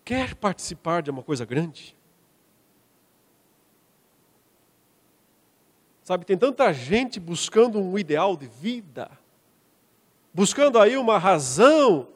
Quer 0.04 0.36
participar 0.36 1.02
de 1.02 1.10
uma 1.10 1.24
coisa 1.24 1.46
grande? 1.46 1.96
Sabe, 6.04 6.24
tem 6.24 6.38
tanta 6.38 6.72
gente 6.72 7.20
buscando 7.20 7.80
um 7.80 7.98
ideal 7.98 8.38
de 8.38 8.46
vida, 8.46 9.10
buscando 10.32 10.78
aí 10.80 10.96
uma 10.96 11.18
razão. 11.18 12.08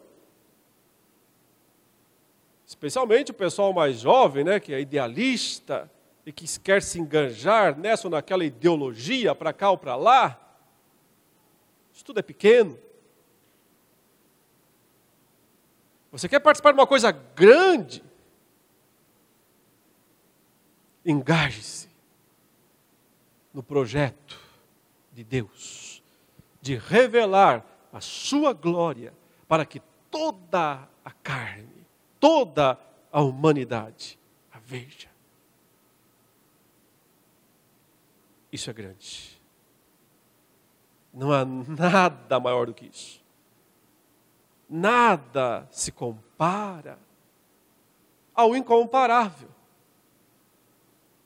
Especialmente 2.67 3.31
o 3.31 3.33
pessoal 3.33 3.73
mais 3.73 4.01
jovem, 4.01 4.43
né, 4.43 4.59
que 4.59 4.71
é 4.71 4.79
idealista 4.79 5.89
e 6.23 6.31
que 6.31 6.45
quer 6.59 6.83
se 6.83 6.99
enganjar 6.99 7.75
nessa 7.75 8.05
ou 8.05 8.11
naquela 8.11 8.45
ideologia, 8.45 9.33
para 9.33 9.51
cá 9.51 9.71
ou 9.71 9.77
para 9.79 9.95
lá. 9.95 10.39
Isso 11.91 12.05
tudo 12.05 12.19
é 12.19 12.21
pequeno. 12.21 12.77
Você 16.11 16.27
quer 16.27 16.39
participar 16.39 16.71
de 16.71 16.79
uma 16.79 16.87
coisa 16.87 17.11
grande? 17.11 18.03
Engaje-se 21.05 21.89
no 23.53 23.63
projeto 23.63 24.39
de 25.13 25.23
Deus 25.23 26.03
de 26.61 26.75
revelar 26.75 27.65
a 27.91 28.01
sua 28.01 28.53
glória 28.53 29.13
para 29.47 29.65
que 29.65 29.81
toda 30.11 30.87
a 31.03 31.11
carne, 31.23 31.85
toda 32.19 32.79
a 33.11 33.21
humanidade 33.21 34.19
a 34.51 34.59
veja. 34.59 35.09
Isso 38.51 38.69
é 38.69 38.73
grande. 38.73 39.39
Não 41.13 41.31
há 41.31 41.45
nada 41.45 42.39
maior 42.39 42.67
do 42.67 42.73
que 42.73 42.85
isso. 42.85 43.21
Nada 44.69 45.67
se 45.71 45.91
compara 45.91 46.99
ao 48.35 48.55
incomparável, 48.55 49.49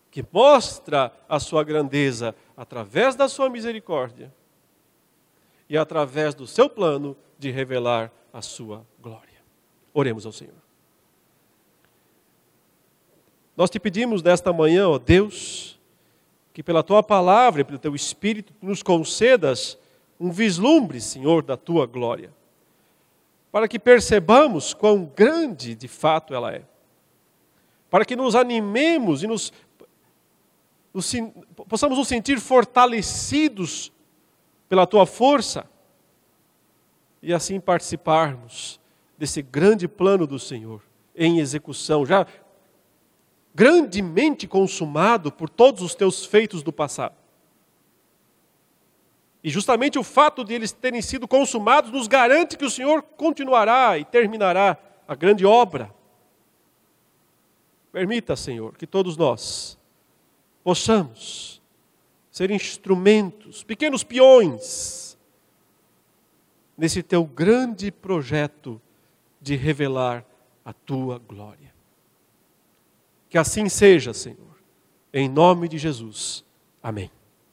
que 0.09 0.25
mostra 0.31 1.11
a 1.27 1.39
sua 1.39 1.63
grandeza 1.63 2.33
através 2.55 3.15
da 3.15 3.27
sua 3.27 3.49
misericórdia 3.49 4.33
e 5.67 5.77
através 5.77 6.33
do 6.33 6.47
seu 6.47 6.69
plano 6.69 7.17
de 7.37 7.51
revelar 7.51 8.11
a 8.31 8.41
sua 8.41 8.85
glória. 9.01 9.41
Oremos 9.93 10.25
ao 10.25 10.31
Senhor. 10.31 10.55
Nós 13.55 13.69
te 13.69 13.79
pedimos 13.79 14.23
nesta 14.23 14.51
manhã, 14.51 14.87
ó 14.87 14.97
Deus, 14.97 15.79
que 16.53 16.63
pela 16.63 16.81
tua 16.81 17.03
palavra 17.03 17.61
e 17.61 17.63
pelo 17.63 17.77
teu 17.77 17.93
espírito 17.93 18.53
nos 18.61 18.81
concedas 18.81 19.77
um 20.19 20.31
vislumbre, 20.31 21.01
Senhor, 21.01 21.43
da 21.43 21.57
tua 21.57 21.85
glória, 21.85 22.31
para 23.53 23.67
que 23.67 23.77
percebamos 23.77 24.73
quão 24.73 25.05
grande 25.05 25.75
de 25.75 25.87
fato 25.87 26.33
ela 26.33 26.51
é, 26.51 26.63
para 27.87 28.03
que 28.03 28.15
nos 28.15 28.33
animemos 28.33 29.21
e 29.21 29.27
nos, 29.27 29.53
nos 30.91 31.13
possamos 31.69 31.95
nos 31.95 32.07
sentir 32.07 32.39
fortalecidos 32.39 33.91
pela 34.67 34.87
tua 34.87 35.05
força 35.05 35.69
e 37.21 37.31
assim 37.31 37.59
participarmos 37.59 38.79
desse 39.19 39.43
grande 39.43 39.87
plano 39.87 40.25
do 40.25 40.39
Senhor 40.39 40.81
em 41.15 41.37
execução, 41.37 42.03
já 42.07 42.25
grandemente 43.53 44.47
consumado 44.47 45.31
por 45.31 45.47
todos 45.47 45.83
os 45.83 45.93
teus 45.93 46.25
feitos 46.25 46.63
do 46.63 46.73
passado. 46.73 47.13
E 49.43 49.49
justamente 49.49 49.99
o 49.99 50.03
fato 50.03 50.43
de 50.43 50.53
eles 50.53 50.71
terem 50.71 51.01
sido 51.01 51.27
consumados 51.27 51.91
nos 51.91 52.07
garante 52.07 52.57
que 52.57 52.65
o 52.65 52.69
Senhor 52.69 53.01
continuará 53.01 53.97
e 53.97 54.05
terminará 54.05 54.77
a 55.05 55.15
grande 55.15 55.45
obra. 55.45 55.93
Permita, 57.91 58.35
Senhor, 58.35 58.77
que 58.77 58.87
todos 58.87 59.17
nós 59.17 59.77
possamos 60.63 61.61
ser 62.31 62.49
instrumentos, 62.49 63.63
pequenos 63.63 64.03
peões, 64.03 65.17
nesse 66.77 67.03
teu 67.03 67.25
grande 67.25 67.91
projeto 67.91 68.81
de 69.39 69.55
revelar 69.55 70.25
a 70.63 70.73
tua 70.73 71.19
glória. 71.19 71.73
Que 73.29 73.37
assim 73.37 73.67
seja, 73.67 74.13
Senhor, 74.13 74.57
em 75.13 75.27
nome 75.27 75.67
de 75.67 75.77
Jesus. 75.77 76.45
Amém. 76.81 77.11